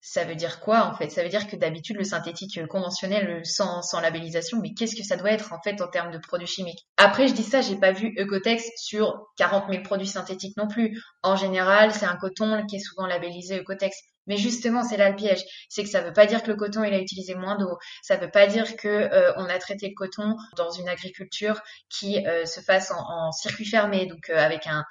[0.06, 1.08] ça veut dire quoi en fait?
[1.08, 5.16] Ça veut dire que d'habitude le synthétique conventionnel sans, sans labellisation, mais qu'est-ce que ça
[5.16, 6.86] doit être en fait en termes de produits chimiques?
[6.98, 11.02] Après je dis ça, j'ai pas vu Ecotex sur 40 000 produits synthétiques non plus.
[11.22, 13.96] En général, c'est un coton qui est souvent labellisé Ecotex.
[14.26, 16.84] Mais justement, c'est là le piège, c'est que ça veut pas dire que le coton
[16.84, 19.94] il a utilisé moins d'eau, ça veut pas dire que euh, on a traité le
[19.94, 24.66] coton dans une agriculture qui euh, se fasse en, en circuit fermé, donc euh, avec
[24.66, 24.84] un,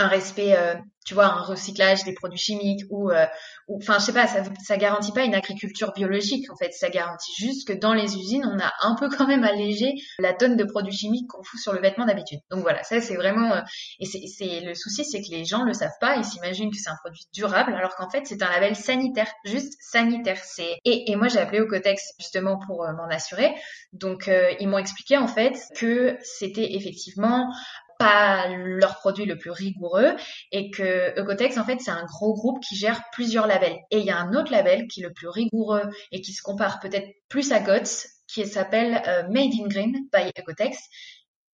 [0.00, 0.74] un respect, euh,
[1.04, 3.26] tu vois, un recyclage des produits chimiques ou, euh,
[3.68, 6.72] enfin, je sais pas, ça, ça garantit pas une agriculture biologique en fait.
[6.72, 10.32] Ça garantit juste que dans les usines, on a un peu quand même allégé la
[10.32, 12.40] tonne de produits chimiques qu'on fout sur le vêtement d'habitude.
[12.50, 13.60] Donc voilà, ça c'est vraiment, euh,
[13.98, 16.90] et c'est le souci, c'est que les gens le savent pas, ils s'imaginent que c'est
[16.90, 20.38] un produit durable, alors qu'en fait c'est un label sanitaire, juste sanitaire.
[20.42, 23.54] C'est et, et moi j'ai appelé au Cotex justement pour m'en assurer.
[23.92, 24.30] Donc
[24.60, 27.52] ils m'ont expliqué en fait que c'était effectivement
[28.00, 30.16] pas leur produit le plus rigoureux
[30.52, 34.04] et que Ecotex en fait c'est un gros groupe qui gère plusieurs labels et il
[34.04, 37.06] y a un autre label qui est le plus rigoureux et qui se compare peut-être
[37.28, 40.78] plus à GOTS qui s'appelle euh, Made in Green by Ecotex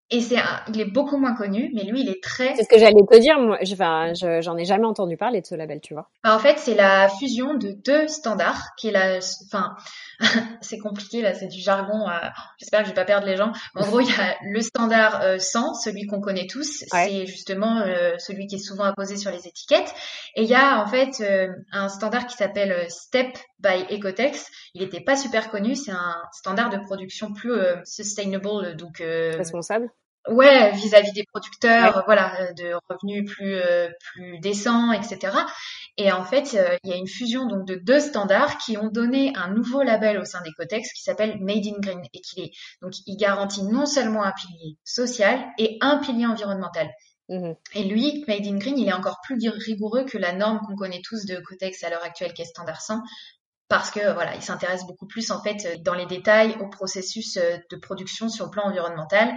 [0.09, 0.37] et c'est
[0.69, 2.55] il est beaucoup moins connu, mais lui, il est très.
[2.55, 3.41] C'est ce que j'allais te dire.
[3.41, 6.09] Moi, enfin, j'en ai jamais entendu parler de ce label, tu vois.
[6.23, 9.75] Bah, en fait, c'est la fusion de deux standards, qui est la, enfin,
[10.61, 12.09] c'est compliqué là, c'est du jargon.
[12.09, 12.19] Euh,
[12.59, 13.53] j'espère que je vais pas perdre les gens.
[13.75, 16.85] En gros, il y a le standard 100, euh, celui qu'on connaît tous.
[16.91, 19.93] C'est justement euh, celui qui est souvent apposé sur les étiquettes.
[20.35, 21.23] Et il y a en fait
[21.73, 24.47] un standard qui s'appelle Step by Ecotex.
[24.75, 25.75] Il était pas super connu.
[25.75, 27.55] C'est un standard de production plus
[27.85, 29.91] sustainable, donc responsable
[30.29, 35.37] ouais vis-à-vis des producteurs voilà euh, de revenus plus euh, plus décents etc
[35.97, 38.89] et en fait euh, il y a une fusion donc de deux standards qui ont
[38.89, 42.03] donné un nouveau label au sein des Cotex qui s'appelle Made in Green.
[42.13, 42.51] Et qui est
[42.83, 46.89] donc il garantit non seulement un pilier social et un pilier environnemental.
[47.29, 50.77] Mmh Et lui, Made in Green, il est encore plus rigoureux que la norme qu'on
[50.77, 53.03] connaît tous de Cotex à l'heure actuelle qui est standard 100
[53.69, 57.77] parce que voilà, il s'intéresse beaucoup plus en fait dans les détails au processus de
[57.77, 59.35] production sur le plan environnemental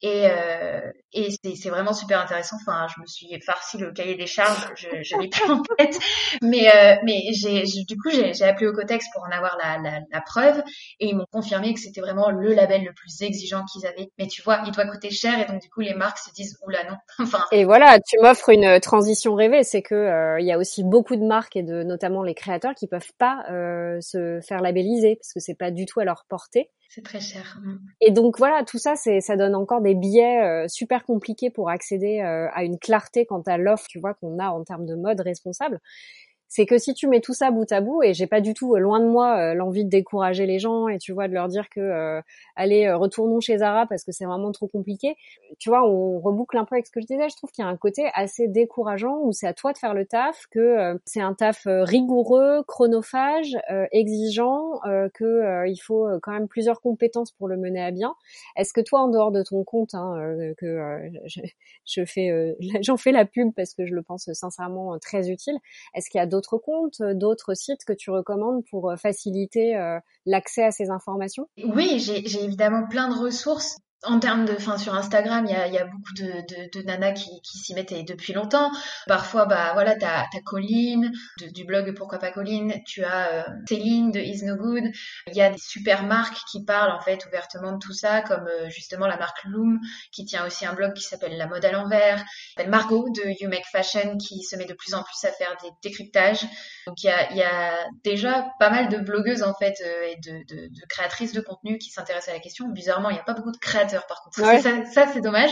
[0.00, 2.56] et, euh, et c'est vraiment super intéressant.
[2.60, 5.98] Enfin, je me suis farci le cahier des charges, je, je l'ai plus en tête,
[6.42, 9.98] mais euh, mais j'ai du coup j'ai appelé au Cotex pour en avoir la, la,
[10.12, 10.62] la preuve
[11.00, 14.10] et ils m'ont confirmé que c'était vraiment le label le plus exigeant qu'ils avaient.
[14.18, 16.56] Mais tu vois, il doit coûter cher et donc du coup les marques se disent
[16.66, 16.96] oula non.
[17.18, 17.44] enfin.
[17.50, 21.16] Et voilà, tu m'offres une transition rêvée, c'est que euh, il y a aussi beaucoup
[21.16, 25.32] de marques et de notamment les créateurs qui peuvent pas euh, se faire labelliser parce
[25.32, 26.70] que c'est pas du tout à leur portée.
[26.88, 27.60] C'est très cher.
[27.62, 27.76] Mm.
[28.00, 31.68] Et donc voilà, tout ça, c'est ça donne encore des biais euh, super compliqués pour
[31.68, 34.94] accéder euh, à une clarté quant à l'offre, tu vois, qu'on a en termes de
[34.94, 35.80] mode responsable.
[36.48, 38.76] C'est que si tu mets tout ça bout à bout, et j'ai pas du tout,
[38.76, 42.20] loin de moi, l'envie de décourager les gens et tu vois, de leur dire que
[42.56, 45.16] allez, retournons chez Zara parce que c'est vraiment trop compliqué.
[45.58, 47.28] Tu vois, on reboucle un peu avec ce que je disais.
[47.28, 49.94] Je trouve qu'il y a un côté assez décourageant où c'est à toi de faire
[49.94, 53.56] le taf, que c'est un taf rigoureux, chronophage,
[53.92, 54.80] exigeant,
[55.14, 58.14] que il faut quand même plusieurs compétences pour le mener à bien.
[58.56, 60.14] Est-ce que toi, en dehors de ton compte, hein,
[60.56, 61.40] que je,
[61.84, 65.58] je fais, j'en fais la pub parce que je le pense sincèrement très utile.
[65.94, 69.76] Est-ce qu'il y a d'autres comptes, d'autres sites que tu recommandes pour faciliter
[70.26, 71.48] l'accès à ces informations?
[71.64, 75.84] Oui, j'ai évidemment plein de ressources en termes de, enfin sur Instagram, il y a,
[75.84, 78.70] beaucoup de, de, nanas qui, qui s'y mettent depuis longtemps.
[79.06, 81.10] Parfois, bah voilà, t'as as Colline
[81.52, 84.84] du blog Pourquoi pas Colline, tu as euh, Céline de Is No Good.
[85.26, 88.46] Il y a des super marques qui parlent en fait ouvertement de tout ça, comme
[88.46, 89.80] euh, justement la marque Loom
[90.12, 92.24] qui tient aussi un blog qui s'appelle La mode à l'envers.
[92.68, 95.70] Margot de You Make Fashion qui se met de plus en plus à faire des
[95.82, 96.46] décryptages.
[96.86, 100.86] Donc il y a, déjà pas mal de blogueuses en fait euh, et de, de,
[100.88, 102.68] créatrices de contenu qui s'intéressent à la question.
[102.68, 103.58] Bizarrement, il n'y a pas beaucoup de
[103.88, 104.38] créateurs par contre.
[104.92, 105.50] Ça, c'est dommage.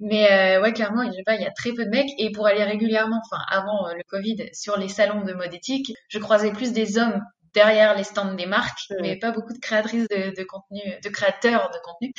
[0.00, 2.10] Mais euh, ouais, clairement, je sais pas, il y a très peu de mecs.
[2.18, 5.92] Et pour aller régulièrement, enfin avant euh, le Covid, sur les salons de mode éthique,
[6.08, 7.22] je croisais plus des hommes
[7.54, 11.78] derrière les stands des marques, mais pas beaucoup de créatrices de, contenu, de créateurs de
[11.82, 12.12] contenu.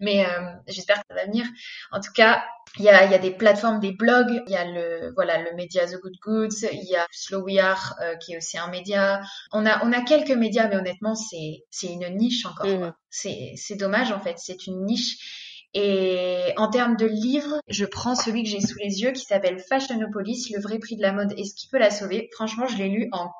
[0.00, 1.44] Mais euh, j'espère que ça va venir.
[1.92, 2.42] En tout cas,
[2.78, 5.54] il y a, y a des plateformes, des blogs, il y a le voilà le
[5.54, 9.20] média The Good Goods, il y a Slow We Are qui est aussi un média.
[9.52, 12.66] On a on a quelques médias, mais honnêtement c'est c'est une niche encore.
[12.66, 12.94] Mm.
[13.10, 15.48] C'est c'est dommage en fait, c'est une niche.
[15.74, 19.58] Et en termes de livres, je prends celui que j'ai sous les yeux qui s'appelle
[19.58, 22.30] Fashionopolis, le vrai prix de la mode et ce qui peut la sauver.
[22.32, 23.30] Franchement, je l'ai lu en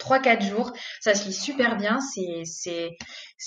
[0.00, 0.72] 3-4 jours.
[1.00, 2.00] Ça se lit super bien.
[2.00, 2.96] C'est, c'est,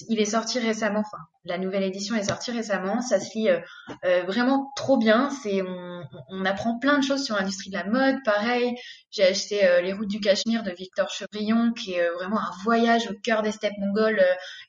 [0.07, 0.99] il est sorti récemment.
[0.99, 3.01] Enfin, la nouvelle édition est sortie récemment.
[3.01, 3.59] Ça se lit euh,
[4.05, 5.29] euh, vraiment trop bien.
[5.41, 8.17] C'est, on, apprend plein de choses sur l'industrie de la mode.
[8.23, 8.75] Pareil,
[9.11, 13.09] j'ai acheté euh, Les Routes du Cachemire de Victor Chevrillon, qui est vraiment un voyage
[13.09, 14.21] au cœur des steppes mongoles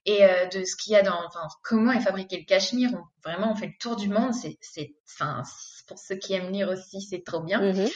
[0.06, 0.20] et
[0.52, 2.90] de ce qu'il y a dans, enfin, comment est fabriqué le cachemire.
[3.24, 4.32] vraiment, on fait le tour du monde.
[4.32, 5.42] C'est, c'est, enfin,
[5.88, 7.60] pour ceux qui aiment lire aussi, c'est trop bien.
[7.60, 7.90] Mm-hmm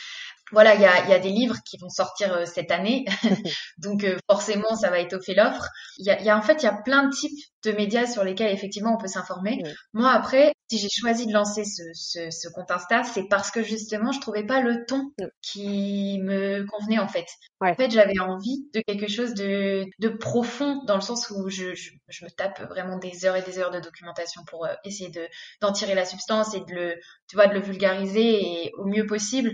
[0.53, 3.05] voilà, il y a, y a, des livres qui vont sortir euh, cette année,
[3.79, 5.67] donc euh, forcément ça va étoffer l'offre.
[5.99, 8.07] Il y a, y a, en fait il y a plein de types de médias
[8.07, 9.63] sur lesquels effectivement on peut s'informer.
[9.93, 13.63] Moi après, si j'ai choisi de lancer ce, ce, ce compte Insta, c'est parce que
[13.63, 15.11] justement je trouvais pas le ton
[15.43, 17.27] qui me convenait en fait.
[17.61, 21.75] En fait j'avais envie de quelque chose de, de profond dans le sens où je,
[21.75, 25.11] je, je, me tape vraiment des heures et des heures de documentation pour euh, essayer
[25.11, 25.27] de
[25.61, 26.95] d'en tirer la substance et de le
[27.29, 29.53] tu vois de le vulgariser et au mieux possible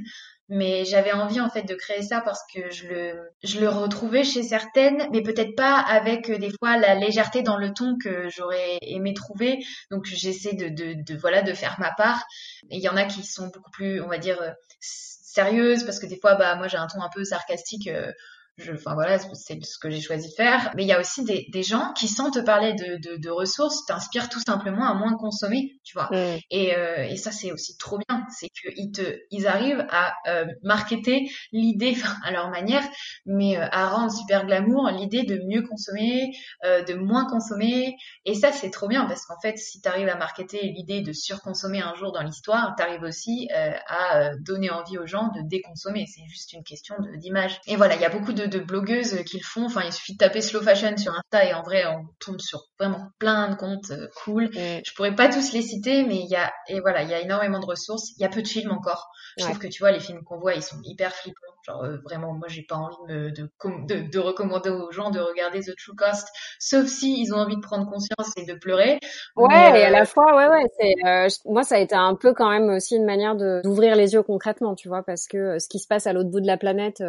[0.49, 4.25] mais j'avais envie en fait de créer ça parce que je le je le retrouvais
[4.25, 8.29] chez certaines mais peut-être pas avec euh, des fois la légèreté dans le ton que
[8.29, 9.65] j'aurais aimé trouver.
[9.91, 12.25] Donc j'essaie de, de, de voilà de faire ma part.
[12.71, 16.07] Il y en a qui sont beaucoup plus on va dire euh, sérieuses parce que
[16.07, 18.13] des fois bah moi j'ai un ton un peu sarcastique euh,
[18.57, 20.71] je, enfin voilà, c'est ce que j'ai choisi de faire.
[20.77, 23.31] Mais il y a aussi des, des gens qui, sans te parler de, de, de
[23.31, 26.09] ressources, t'inspirent tout simplement à moins consommer, tu vois.
[26.13, 26.39] Mm.
[26.51, 28.25] Et, euh, et ça, c'est aussi trop bien.
[28.31, 32.85] C'est qu'ils te, ils arrivent à euh, marketer l'idée, à leur manière,
[33.27, 36.31] mais euh, à rendre super glamour l'idée de mieux consommer,
[36.65, 37.97] euh, de moins consommer.
[38.25, 41.13] Et ça, c'est trop bien parce qu'en fait, si tu arrives à marketer l'idée de
[41.13, 45.41] surconsommer un jour dans l'histoire, tu arrives aussi euh, à donner envie aux gens de
[45.43, 46.07] déconsommer.
[46.07, 47.61] C'est juste une question d'image.
[47.67, 49.67] Et voilà, il y a beaucoup de de, blogueuses qui le font.
[49.67, 52.65] Enfin, il suffit de taper slow fashion sur Insta et en vrai, on tombe sur
[52.79, 54.45] vraiment plein de comptes euh, cool.
[54.47, 54.81] Mm.
[54.85, 57.21] Je pourrais pas tous les citer, mais il y a et voilà, il y a
[57.21, 58.11] énormément de ressources.
[58.19, 59.09] Il y a peu de films encore.
[59.39, 61.54] Je trouve que tu vois, les films qu'on voit, ils sont hyper flippants.
[61.67, 65.61] Genre euh, vraiment, moi, j'ai pas envie de, de, de, recommander aux gens de regarder
[65.61, 68.99] The True Cost, sauf si ils ont envie de prendre conscience et de pleurer.
[69.37, 70.65] Ouais, et à la euh, fois, ouais, ouais.
[70.79, 74.23] C'est moi, ça a été un peu quand même aussi une manière d'ouvrir les yeux
[74.23, 77.03] concrètement, tu vois, parce que ce qui se passe à l'autre bout de la planète,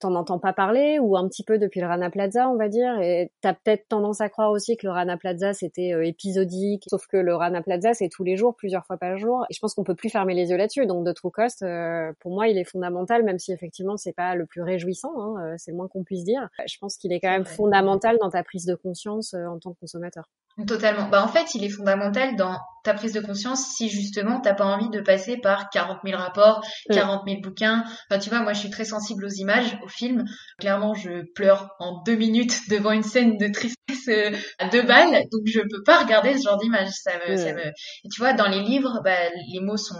[0.00, 2.98] t'en entends pas parler ou un petit peu depuis le Rana Plaza, on va dire.
[3.00, 7.06] Et t'as peut-être tendance à croire aussi que le Rana Plaza c'était euh, épisodique, sauf
[7.06, 9.44] que le Rana Plaza c'est tous les jours, plusieurs fois par jour.
[9.50, 10.86] Et je pense qu'on peut plus fermer les yeux là-dessus.
[10.86, 14.34] Donc de True Cost, euh, pour moi, il est fondamental, même si effectivement c'est pas
[14.34, 16.48] le plus réjouissant, hein, euh, c'est le moins qu'on puisse dire.
[16.66, 19.80] Je pense qu'il est quand même fondamental dans ta prise de conscience en tant que
[19.80, 20.28] consommateur.
[20.66, 21.08] Totalement.
[21.08, 24.64] Bah en fait, il est fondamental dans ta prise de conscience si justement t'as pas
[24.64, 27.84] envie de passer par 40 000 rapports, 40 000 bouquins.
[28.10, 30.24] Enfin, tu vois, moi, je suis très sensible aux images, aux films.
[30.58, 33.76] Clairement, je pleure en deux minutes devant une scène de tristesse
[34.08, 36.88] euh, à deux balles, donc je peux pas regarder ce genre d'image.
[36.90, 37.66] Ça me, ça me.
[37.66, 39.96] Et tu vois, dans les livres, bah, les mots sont,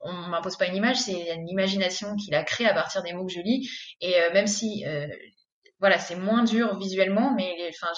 [0.00, 3.26] on m'impose pas une image, c'est une imagination qu'il a créée à partir des mots
[3.26, 3.68] que je lis.
[4.00, 5.06] Et euh, même si euh,
[5.78, 7.92] voilà, c'est moins dur visuellement, mais enfin,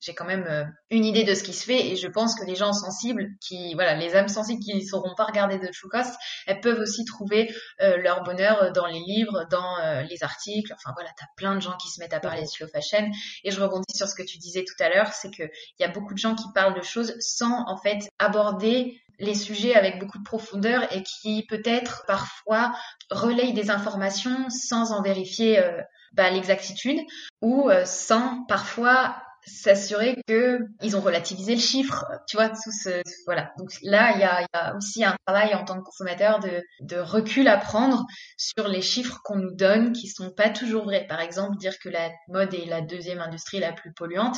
[0.00, 2.44] j'ai quand même euh, une idée de ce qui se fait et je pense que
[2.44, 6.14] les gens sensibles, qui, voilà, les âmes sensibles qui ne sauront pas regarder de Cost,
[6.46, 10.72] elles peuvent aussi trouver euh, leur bonheur dans les livres, dans euh, les articles.
[10.74, 13.10] Enfin voilà, t'as plein de gens qui se mettent à parler de slow fashion.
[13.44, 15.84] Et je rebondis sur ce que tu disais tout à l'heure, c'est que il y
[15.84, 19.98] a beaucoup de gens qui parlent de choses sans en fait aborder les sujets avec
[19.98, 22.72] beaucoup de profondeur et qui peut-être parfois
[23.10, 25.80] relayent des informations sans en vérifier euh,
[26.12, 26.98] bah, l'exactitude
[27.40, 29.16] ou euh, sans parfois
[29.46, 33.52] s'assurer que ils ont relativisé le chiffre, tu vois, tout ce, voilà.
[33.58, 37.56] Donc là, il y a, aussi un travail en tant que consommateur de, recul à
[37.56, 38.04] prendre
[38.36, 41.06] sur les chiffres qu'on nous donne qui sont pas toujours vrais.
[41.06, 44.36] Par exemple, dire que la mode est la deuxième industrie la plus polluante,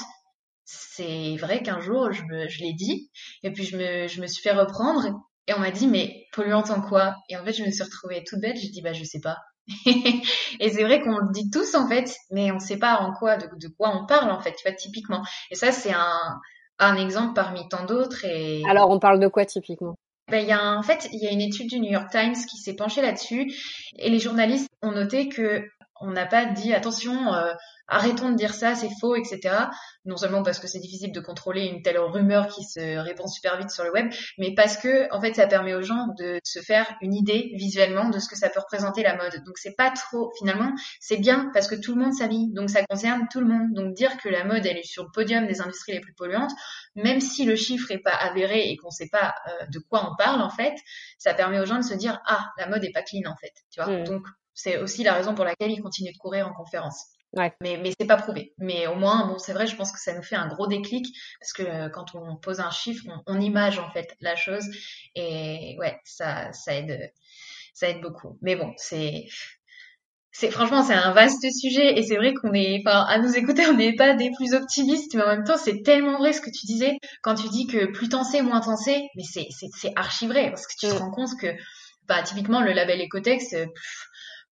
[0.64, 3.10] c'est vrai qu'un jour, je, me, je l'ai dit,
[3.42, 6.70] et puis je me, je me suis fait reprendre, et on m'a dit, mais polluante
[6.70, 7.16] en quoi?
[7.28, 9.38] Et en fait, je me suis retrouvée toute bête, j'ai dit, bah, je sais pas.
[9.86, 13.36] et c'est vrai qu'on le dit tous, en fait, mais on sait pas en quoi,
[13.36, 15.22] de, de quoi on parle, en fait, tu vois, typiquement.
[15.50, 16.40] Et ça, c'est un,
[16.78, 18.24] un exemple parmi tant d'autres.
[18.24, 18.62] Et...
[18.68, 19.96] Alors, on parle de quoi, typiquement?
[20.30, 22.56] Ben, y a en fait, il y a une étude du New York Times qui
[22.56, 23.52] s'est penchée là-dessus
[23.98, 25.64] et les journalistes ont noté que
[26.02, 27.52] on n'a pas dit attention, euh,
[27.88, 29.54] arrêtons de dire ça, c'est faux, etc.
[30.04, 33.56] Non seulement parce que c'est difficile de contrôler une telle rumeur qui se répand super
[33.58, 36.60] vite sur le web, mais parce que en fait ça permet aux gens de se
[36.60, 39.42] faire une idée visuellement de ce que ça peut représenter la mode.
[39.44, 42.84] Donc c'est pas trop finalement, c'est bien parce que tout le monde s'habille, donc ça
[42.84, 43.72] concerne tout le monde.
[43.74, 46.52] Donc dire que la mode elle est sur le podium des industries les plus polluantes,
[46.96, 50.16] même si le chiffre est pas avéré et qu'on sait pas euh, de quoi on
[50.16, 50.74] parle en fait,
[51.18, 53.52] ça permet aux gens de se dire ah la mode est pas clean en fait,
[53.70, 53.92] tu vois.
[53.92, 54.04] Mmh.
[54.04, 57.06] Donc c'est aussi la raison pour laquelle ils continuent de courir en conférence.
[57.34, 57.52] Ouais.
[57.62, 58.52] Mais, mais c'est pas prouvé.
[58.58, 61.06] Mais au moins, bon, c'est vrai, je pense que ça nous fait un gros déclic
[61.40, 64.64] parce que euh, quand on pose un chiffre, on, image en fait la chose
[65.14, 67.10] et ouais, ça, ça aide,
[67.72, 68.38] ça aide beaucoup.
[68.42, 69.24] Mais bon, c'est,
[70.30, 73.66] c'est franchement, c'est un vaste sujet et c'est vrai qu'on est, enfin, à nous écouter,
[73.66, 76.50] on n'est pas des plus optimistes, mais en même temps, c'est tellement vrai ce que
[76.50, 79.08] tu disais quand tu dis que plus t'en sais, moins t'en sais.
[79.16, 80.98] Mais c'est, c'est, c'est archi vrai parce que tu te mm.
[80.98, 81.54] rends compte que,
[82.08, 83.54] bah, typiquement, le label Ecotex,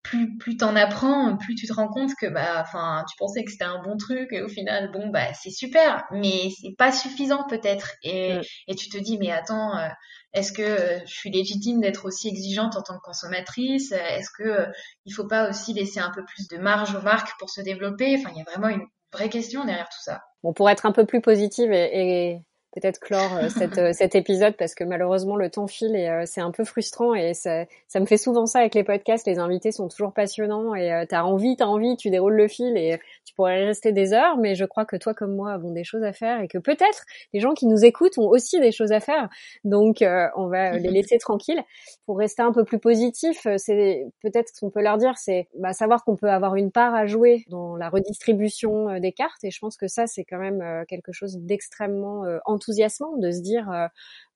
[0.04, 3.52] plus plus t'en apprends, plus tu te rends compte que bah enfin tu pensais que
[3.52, 7.44] c'était un bon truc et au final bon bah c'est super, mais c'est pas suffisant
[7.48, 8.42] peut-être et mm.
[8.70, 9.88] et tu te dis mais attends euh,
[10.34, 13.92] est-ce que euh, je suis légitime d'être aussi exigeante en tant que consommatrice?
[13.92, 14.66] Est-ce que euh,
[15.06, 18.16] il faut pas aussi laisser un peu plus de marge aux marques pour se développer?
[18.18, 20.22] Enfin il y a vraiment une vraie question derrière tout ça.
[20.44, 22.42] Bon pour être un peu plus positive et, et
[22.72, 23.48] peut-être clore euh,
[23.78, 27.14] euh, cet épisode parce que malheureusement le temps file et euh, c'est un peu frustrant
[27.14, 29.26] et ça, ça me fait souvent ça avec les podcasts.
[29.28, 32.78] Les invités sont toujours passionnants et tu t'as envie, t'as envie, tu déroules le fil
[32.78, 34.38] et tu pourrais rester des heures.
[34.38, 37.06] Mais je crois que toi comme moi avons des choses à faire et que peut-être
[37.34, 39.30] les gens qui nous écoutent ont aussi des choses à faire.
[39.64, 40.04] Donc
[40.36, 41.62] on va les laisser tranquilles.
[42.06, 45.74] Pour rester un peu plus positif, c'est peut-être ce qu'on peut leur dire, c'est bah,
[45.74, 49.60] savoir qu'on peut avoir une part à jouer dans la redistribution des cartes et je
[49.60, 52.24] pense que ça c'est quand même quelque chose d'extrêmement
[52.60, 53.88] enthousiasmant de se dire euh,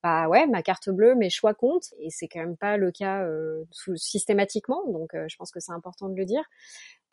[0.04, 3.24] bah ouais ma carte bleue mes choix comptent et c'est quand même pas le cas
[3.24, 3.64] euh,
[3.96, 6.44] systématiquement donc euh, je pense que c'est important de le dire.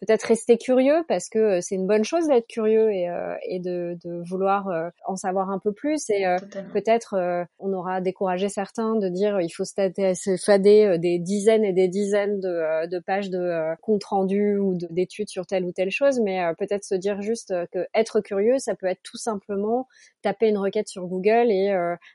[0.01, 3.61] Peut-être rester curieux parce que euh, c'est une bonne chose d'être curieux et, euh, et
[3.61, 6.24] de, de, vouloir euh, en savoir un peu plus et
[6.72, 11.88] peut-être on aura découragé certains de dire il faut se fader des dizaines et des
[11.88, 16.41] dizaines de, de pages de compte rendu ou d'études sur telle ou telle chose mais
[16.59, 19.86] peut-être se dire juste que être curieux ça peut être tout simplement
[20.22, 21.70] taper une requête sur Google et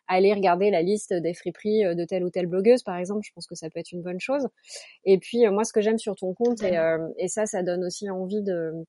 [0.08, 3.48] aller regarder la liste des friperies de telle ou telle blogueuse par exemple je pense
[3.48, 4.48] que ça peut être une bonne chose
[5.04, 6.78] et puis moi ce que j'aime sur ton compte et,
[7.18, 8.86] et ça ça donne aussi envie de,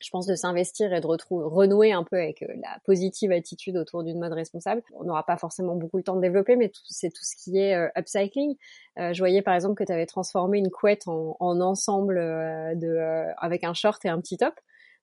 [0.00, 3.76] je pense, de s'investir et de retrouver, renouer un peu avec euh, la positive attitude
[3.76, 4.82] autour d'une mode responsable.
[4.94, 7.74] On n'aura pas forcément beaucoup le temps de développer, mais c'est tout ce qui est
[7.74, 8.56] euh, upcycling.
[8.98, 13.64] Euh, je voyais par exemple que tu avais transformé une couette en, ensemble de, avec
[13.64, 14.54] un short et un petit top.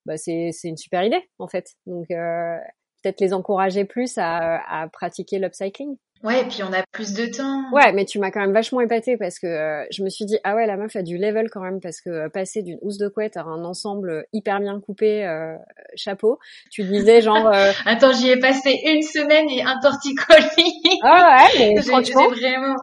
[0.05, 1.76] Bah, c'est une super idée en fait.
[1.86, 5.97] Donc peut-être les encourager plus à, à pratiquer l'upcycling.
[6.24, 7.63] Ouais, et puis on a plus de temps.
[7.72, 10.38] Ouais, mais tu m'as quand même vachement épatée parce que euh, je me suis dit
[10.43, 12.97] ah ouais la meuf a du level quand même parce que euh, passer d'une housse
[12.97, 15.55] de couette à un ensemble hyper bien coupé euh,
[15.95, 16.39] chapeau,
[16.72, 17.51] tu disais genre
[17.86, 20.99] Attends, j'y ai passé une semaine et un torticolis.
[21.03, 22.76] Ah ouais, mais franchement vraiment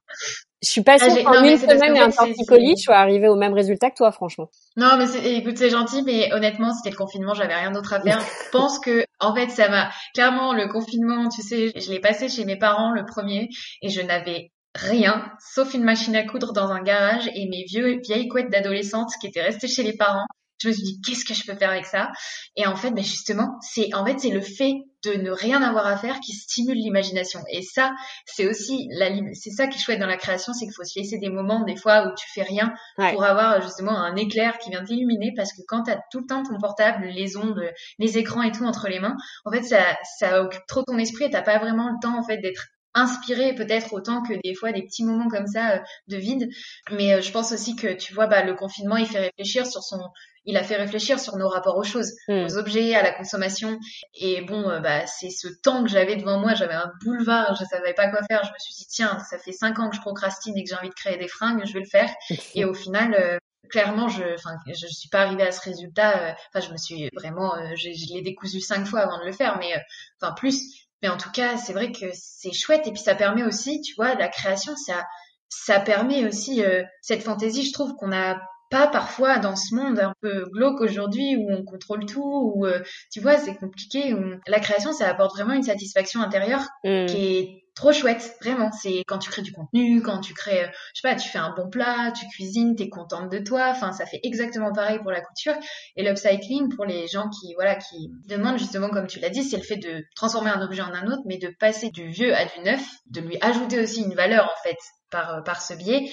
[0.64, 3.52] je suis passée ah, en une semaine et un torticolis, je suis arrivée au même
[3.54, 4.48] résultat que toi, franchement.
[4.76, 8.20] Non, mais écoute, c'est gentil, mais honnêtement, c'était le confinement, j'avais rien d'autre à faire.
[8.46, 12.28] je pense que, en fait, ça m'a, clairement, le confinement, tu sais, je l'ai passé
[12.28, 13.48] chez mes parents le premier,
[13.82, 18.00] et je n'avais rien, sauf une machine à coudre dans un garage et mes vieux,
[18.02, 20.26] vieilles couettes d'adolescente qui étaient restées chez les parents.
[20.64, 22.10] Je me suis dit qu'est-ce que je peux faire avec ça?
[22.56, 24.72] Et en fait, ben justement, c'est en fait c'est le fait
[25.04, 27.40] de ne rien avoir à faire qui stimule l'imagination.
[27.50, 27.92] Et ça,
[28.24, 30.98] c'est aussi la c'est ça qui est chouette dans la création, c'est qu'il faut se
[30.98, 34.70] laisser des moments des fois où tu fais rien pour avoir justement un éclair qui
[34.70, 35.32] vient t'illuminer.
[35.36, 37.62] Parce que quand tu as tout le temps ton portable, les ondes,
[37.98, 39.82] les écrans et tout entre les mains, en fait ça
[40.18, 43.54] ça occupe trop ton esprit et t'as pas vraiment le temps en fait d'être inspiré
[43.54, 45.78] peut-être autant que des fois des petits moments comme ça euh,
[46.08, 46.48] de vide
[46.90, 49.82] mais euh, je pense aussi que tu vois bah le confinement il fait réfléchir sur
[49.82, 50.00] son
[50.46, 52.44] il a fait réfléchir sur nos rapports aux choses, mm.
[52.44, 53.78] aux objets, à la consommation.
[54.14, 56.54] Et bon, euh, bah, c'est ce temps que j'avais devant moi.
[56.54, 58.44] J'avais un boulevard, je savais pas quoi faire.
[58.44, 60.76] Je me suis dit, tiens, ça fait cinq ans que je procrastine et que j'ai
[60.76, 62.10] envie de créer des fringues, je vais le faire.
[62.54, 63.38] et au final,
[63.70, 66.36] clairement, je, enfin, je suis pas arrivée à ce résultat.
[66.54, 69.58] Enfin, je me suis vraiment, je, je l'ai décousu cinq fois avant de le faire,
[69.58, 69.72] mais
[70.20, 70.83] enfin plus.
[71.04, 73.94] Mais en tout cas, c'est vrai que c'est chouette et puis ça permet aussi, tu
[73.94, 75.04] vois, la création, ça,
[75.50, 78.40] ça permet aussi euh, cette fantaisie, je trouve qu'on n'a
[78.70, 82.80] pas parfois dans ce monde un peu glauque aujourd'hui où on contrôle tout, où euh,
[83.12, 84.14] tu vois, c'est compliqué.
[84.14, 84.18] Où...
[84.46, 87.04] La création, ça apporte vraiment une satisfaction intérieure mmh.
[87.04, 88.70] qui est trop chouette, vraiment.
[88.72, 91.38] C'est quand tu crées du contenu, quand tu crées, euh, je sais pas, tu fais
[91.38, 93.68] un bon plat, tu cuisines, t'es contente de toi.
[93.70, 95.54] Enfin, ça fait exactement pareil pour la couture.
[95.96, 99.56] Et l'upcycling, pour les gens qui, voilà, qui demandent justement, comme tu l'as dit, c'est
[99.56, 102.44] le fait de transformer un objet en un autre, mais de passer du vieux à
[102.44, 104.78] du neuf, de lui ajouter aussi une valeur, en fait,
[105.10, 106.10] par, euh, par ce biais.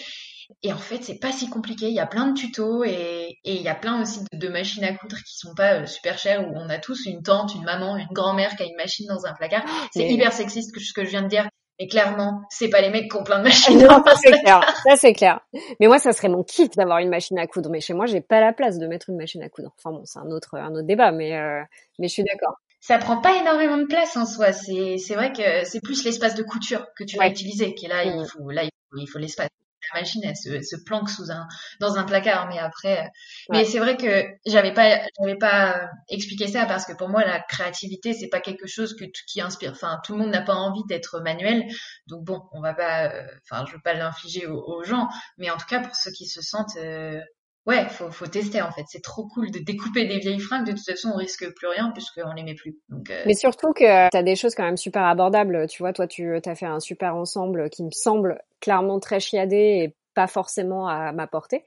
[0.64, 1.88] Et en fait, c'est pas si compliqué.
[1.88, 4.84] Il y a plein de tutos et, et il y a plein aussi de, machines
[4.84, 7.64] à coudre qui sont pas euh, super chères où on a tous une tante, une
[7.64, 9.64] maman, une grand-mère qui a une machine dans un placard.
[9.94, 11.48] C'est hyper sexiste ce que je viens de dire.
[11.80, 13.80] Mais clairement, c'est pas les mecs qui ont plein de machines.
[13.90, 14.62] Non, ça c'est clair.
[14.88, 15.40] Ça c'est clair.
[15.80, 17.70] Mais moi, ça serait mon kiff d'avoir une machine à coudre.
[17.72, 19.74] Mais chez moi, j'ai pas la place de mettre une machine à coudre.
[19.78, 21.12] Enfin bon, c'est un autre, un autre débat.
[21.12, 21.62] Mais, euh,
[21.98, 24.52] mais je suis d'accord ça prend pas énormément de place en soi.
[24.52, 27.90] C'est, c'est vrai que c'est plus l'espace de couture que tu vas utiliser qui est
[27.90, 28.26] là, il mm.
[28.26, 28.64] faut, là,
[28.98, 29.50] il faut l'espace
[29.94, 31.48] la machine elle se, planque sous un
[31.80, 33.10] dans un placard mais après
[33.50, 37.40] mais c'est vrai que j'avais pas j'avais pas expliqué ça parce que pour moi la
[37.40, 40.84] créativité c'est pas quelque chose que qui inspire enfin tout le monde n'a pas envie
[40.88, 41.68] d'être manuel.
[42.08, 45.58] Donc bon on va pas euh, enfin je veux pas l'infliger aux, gens mais en
[45.58, 47.22] tout cas pour ceux qui se sentent euh,
[47.68, 48.84] Ouais, faut, faut tester en fait.
[48.88, 50.66] C'est trop cool de découper des vieilles fringues.
[50.66, 52.76] De toute façon, on risque plus rien puisqu'on les met plus.
[52.90, 53.24] Donc, euh...
[53.28, 55.68] Mais surtout que tu as des choses quand même super abordables.
[55.68, 59.56] Tu vois, toi, tu as fait un super ensemble qui me semble clairement très chiadé
[59.56, 61.64] et pas forcément à ma portée.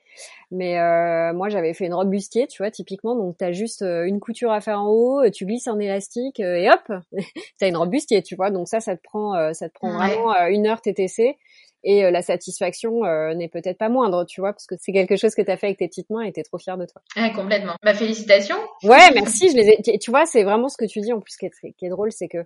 [0.51, 3.15] Mais euh, moi, j'avais fait une robe bustier, tu vois, typiquement.
[3.15, 6.41] Donc, tu as juste euh, une couture à faire en haut, tu glisses un élastique
[6.41, 6.93] et hop,
[7.59, 8.51] tu as une robe bustier, tu vois.
[8.51, 11.39] Donc ça, ça te prend, ça te prend vraiment une heure TTC
[11.85, 15.17] et euh, la satisfaction euh, n'est peut-être pas moindre, tu vois, parce que c'est quelque
[15.17, 16.87] chose que tu as fait avec tes petites mains et tu es trop fière de
[16.87, 17.03] toi.
[17.15, 17.75] Ah, complètement.
[17.83, 18.57] Ma bah, félicitations.
[18.83, 19.51] Ouais, merci.
[19.51, 19.99] Je les ai...
[19.99, 22.11] Tu vois, c'est vraiment ce que tu dis en plus qui est, qui est drôle,
[22.11, 22.39] c'est que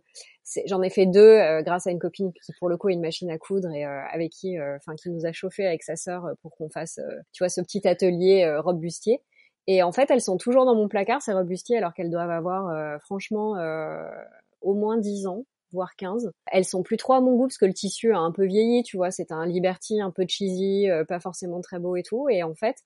[0.66, 3.01] j'en ai fait deux euh, grâce à une copine qui pour le coup a une
[3.01, 6.57] machine à coudre et avec qui, enfin, qui nous a chauffé avec sa sœur pour
[6.57, 6.99] qu'on fasse,
[7.32, 9.20] tu vois, ce petit atelier robe bustier.
[9.68, 12.30] Et en fait, elles sont toujours dans mon placard, ces robes bustiers, alors qu'elles doivent
[12.30, 13.55] avoir franchement
[14.62, 16.30] au moins 10 ans voire 15.
[16.46, 18.82] Elles sont plus trop à mon goût parce que le tissu a un peu vieilli,
[18.82, 22.28] tu vois, c'est un Liberty un peu cheesy, euh, pas forcément très beau et tout.
[22.28, 22.76] Et en fait,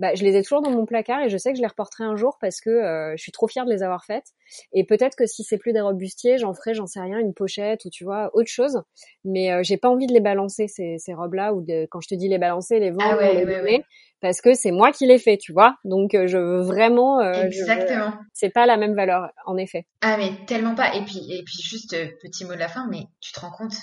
[0.00, 2.04] bah, je les ai toujours dans mon placard et je sais que je les reporterai
[2.04, 4.28] un jour parce que euh, je suis trop fière de les avoir faites.
[4.72, 7.34] Et peut-être que si c'est plus des robes bustiers, j'en ferai, j'en sais rien, une
[7.34, 8.80] pochette ou tu vois autre chose.
[9.24, 12.08] Mais euh, j'ai pas envie de les balancer ces, ces robes-là ou de, quand je
[12.08, 13.84] te dis les balancer, les vendre, ah les
[14.22, 15.76] parce que c'est moi qui les fais, tu vois.
[15.84, 17.20] Donc euh, je veux vraiment.
[17.20, 18.14] Exactement.
[18.32, 19.86] C'est pas la même valeur, en effet.
[20.00, 20.94] Ah mais tellement pas.
[20.94, 23.76] Et puis et puis juste petit mot de la fin, mais tu te rends compte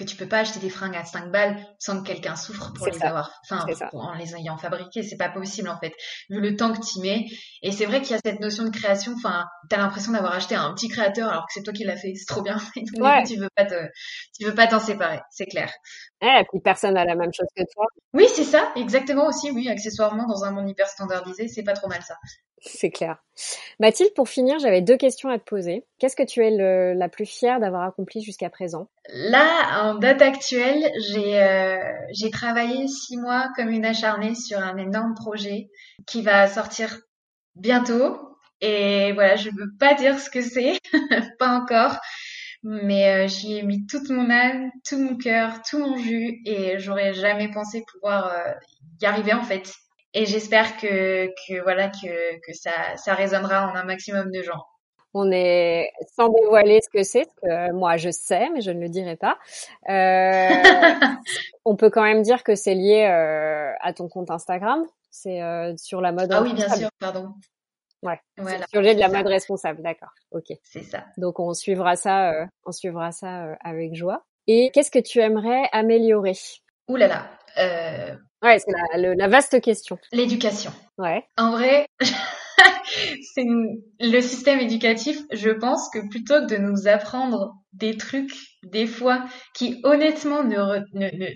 [0.00, 2.86] que tu peux pas acheter des fringues à 5 balles sans que quelqu'un souffre pour
[2.86, 5.02] les avoir, enfin, en les ayant fabriquées.
[5.02, 5.92] C'est pas possible, en fait,
[6.30, 7.26] vu le temps que tu mets.
[7.62, 10.54] Et c'est vrai qu'il y a cette notion de création, enfin, t'as l'impression d'avoir acheté
[10.54, 12.14] un petit créateur alors que c'est toi qui l'as fait.
[12.14, 12.56] C'est trop bien.
[12.76, 13.74] Et donc, tu veux pas te,
[14.38, 15.20] tu veux pas t'en séparer.
[15.30, 15.70] C'est clair.
[16.22, 17.84] et puis personne n'a la même chose que toi.
[18.14, 18.72] Oui, c'est ça.
[18.76, 19.50] Exactement aussi.
[19.50, 22.16] Oui, accessoirement, dans un monde hyper standardisé, c'est pas trop mal ça.
[22.60, 23.16] C'est clair.
[23.78, 25.86] Mathilde, pour finir, j'avais deux questions à te poser.
[25.98, 28.88] Qu'est-ce que tu es le, la plus fière d'avoir accompli jusqu'à présent?
[29.08, 35.14] Là, en date actuelle, j'ai euh, travaillé six mois comme une acharnée sur un énorme
[35.14, 35.70] projet
[36.06, 36.98] qui va sortir
[37.54, 38.18] bientôt.
[38.60, 40.78] Et voilà, je ne peux pas dire ce que c'est,
[41.38, 41.96] pas encore,
[42.62, 46.78] mais euh, j'y ai mis toute mon âme, tout mon cœur, tout mon jus, et
[46.78, 48.52] j'aurais jamais pensé pouvoir euh,
[49.00, 49.72] y arriver en fait
[50.14, 54.64] et j'espère que, que voilà que, que ça, ça résonnera en un maximum de gens.
[55.12, 58.88] On est sans dévoiler ce que c'est, que moi je sais, mais je ne le
[58.88, 59.38] dirai pas.
[59.88, 60.48] Euh,
[61.64, 64.84] on peut quand même dire que c'est lié euh, à ton compte Instagram.
[65.10, 66.30] C'est euh, sur la mode.
[66.32, 67.34] Ah oui, bien sûr, pardon.
[68.02, 68.18] Ouais.
[68.38, 68.66] Voilà.
[68.68, 70.12] Sur de la mode responsable, d'accord.
[70.30, 70.52] Ok.
[70.62, 71.04] C'est ça.
[71.18, 74.24] Donc on suivra ça, euh, on suivra ça euh, avec joie.
[74.46, 76.36] Et qu'est-ce que tu aimerais améliorer?
[76.88, 77.30] Ouh là là.
[77.58, 79.98] Euh, Ouais, c'est la, la, vaste question.
[80.12, 80.72] L'éducation.
[80.98, 81.24] Ouais.
[81.36, 81.86] En vrai,
[83.34, 83.44] c'est
[84.00, 88.32] le système éducatif, je pense que plutôt que de nous apprendre des trucs
[88.64, 89.24] des fois
[89.54, 90.56] qui honnêtement ne,
[90.92, 91.26] ne, ne,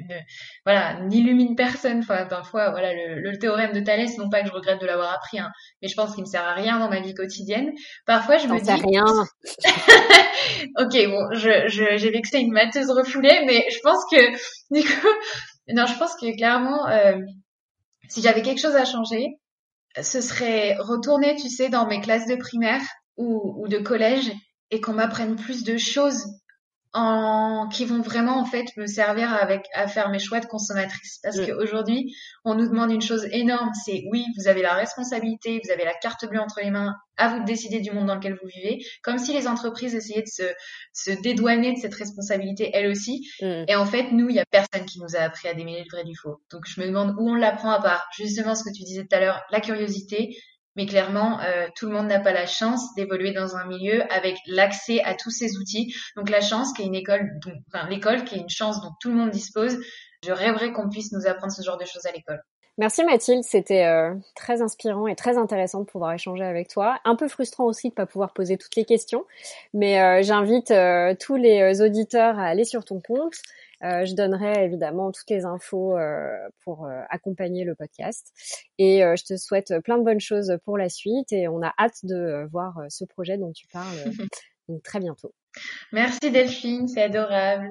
[0.66, 4.52] voilà n'illuminent personne enfin parfois voilà le, le, théorème de Thalès non pas que je
[4.52, 5.50] regrette de l'avoir appris hein,
[5.80, 7.70] mais je pense qu'il me sert à rien dans ma vie quotidienne
[8.05, 9.05] parfois je me dis rien
[10.80, 14.32] ok bon je j'ai vexé une matheuse refoulée mais je pense que
[14.74, 15.09] du coup
[15.68, 17.18] non je pense que clairement euh,
[18.08, 19.38] si j'avais quelque chose à changer
[20.02, 22.82] ce serait retourner, tu sais, dans mes classes de primaire
[23.16, 24.32] ou, ou de collège
[24.70, 26.24] et qu'on m'apprenne plus de choses
[26.95, 31.18] en, qui vont vraiment en fait me servir avec à faire mes choix de consommatrice.
[31.22, 31.47] Parce mm.
[31.47, 32.14] qu'aujourd'hui,
[32.45, 35.95] on nous demande une chose énorme, c'est oui, vous avez la responsabilité, vous avez la
[35.95, 38.84] carte bleue entre les mains, à vous de décider du monde dans lequel vous vivez,
[39.03, 40.45] comme si les entreprises essayaient de se,
[40.92, 43.28] se dédouaner de cette responsabilité elles aussi.
[43.42, 43.64] Mm.
[43.66, 45.90] Et en fait, nous, il y a personne qui nous a appris à démêler le
[45.90, 46.40] vrai du faux.
[46.53, 49.16] Donc je me demande où on l'apprend à part justement ce que tu disais tout
[49.16, 50.36] à l'heure, la curiosité,
[50.77, 54.37] mais clairement, euh, tout le monde n'a pas la chance d'évoluer dans un milieu avec
[54.47, 55.95] l'accès à tous ces outils.
[56.16, 57.39] Donc la chance, qui est une école,
[57.89, 59.79] l'école, qui est une chance dont tout le monde dispose.
[60.25, 62.43] Je rêverais qu'on puisse nous apprendre ce genre de choses à l'école.
[62.77, 66.99] Merci Mathilde, c'était euh, très inspirant et très intéressant de pouvoir échanger avec toi.
[67.05, 69.25] Un peu frustrant aussi de pas pouvoir poser toutes les questions,
[69.75, 70.75] mais euh, j'invite
[71.20, 73.37] tous les auditeurs à aller sur ton compte,
[73.83, 78.33] euh, je donnerai évidemment toutes les infos euh, pour euh, accompagner le podcast.
[78.79, 82.05] Et je te souhaite plein de bonnes choses pour la suite et on a hâte
[82.05, 83.97] de voir ce projet dont tu parles
[84.68, 85.33] donc très bientôt.
[85.93, 87.70] Merci Delphine, c'est adorable.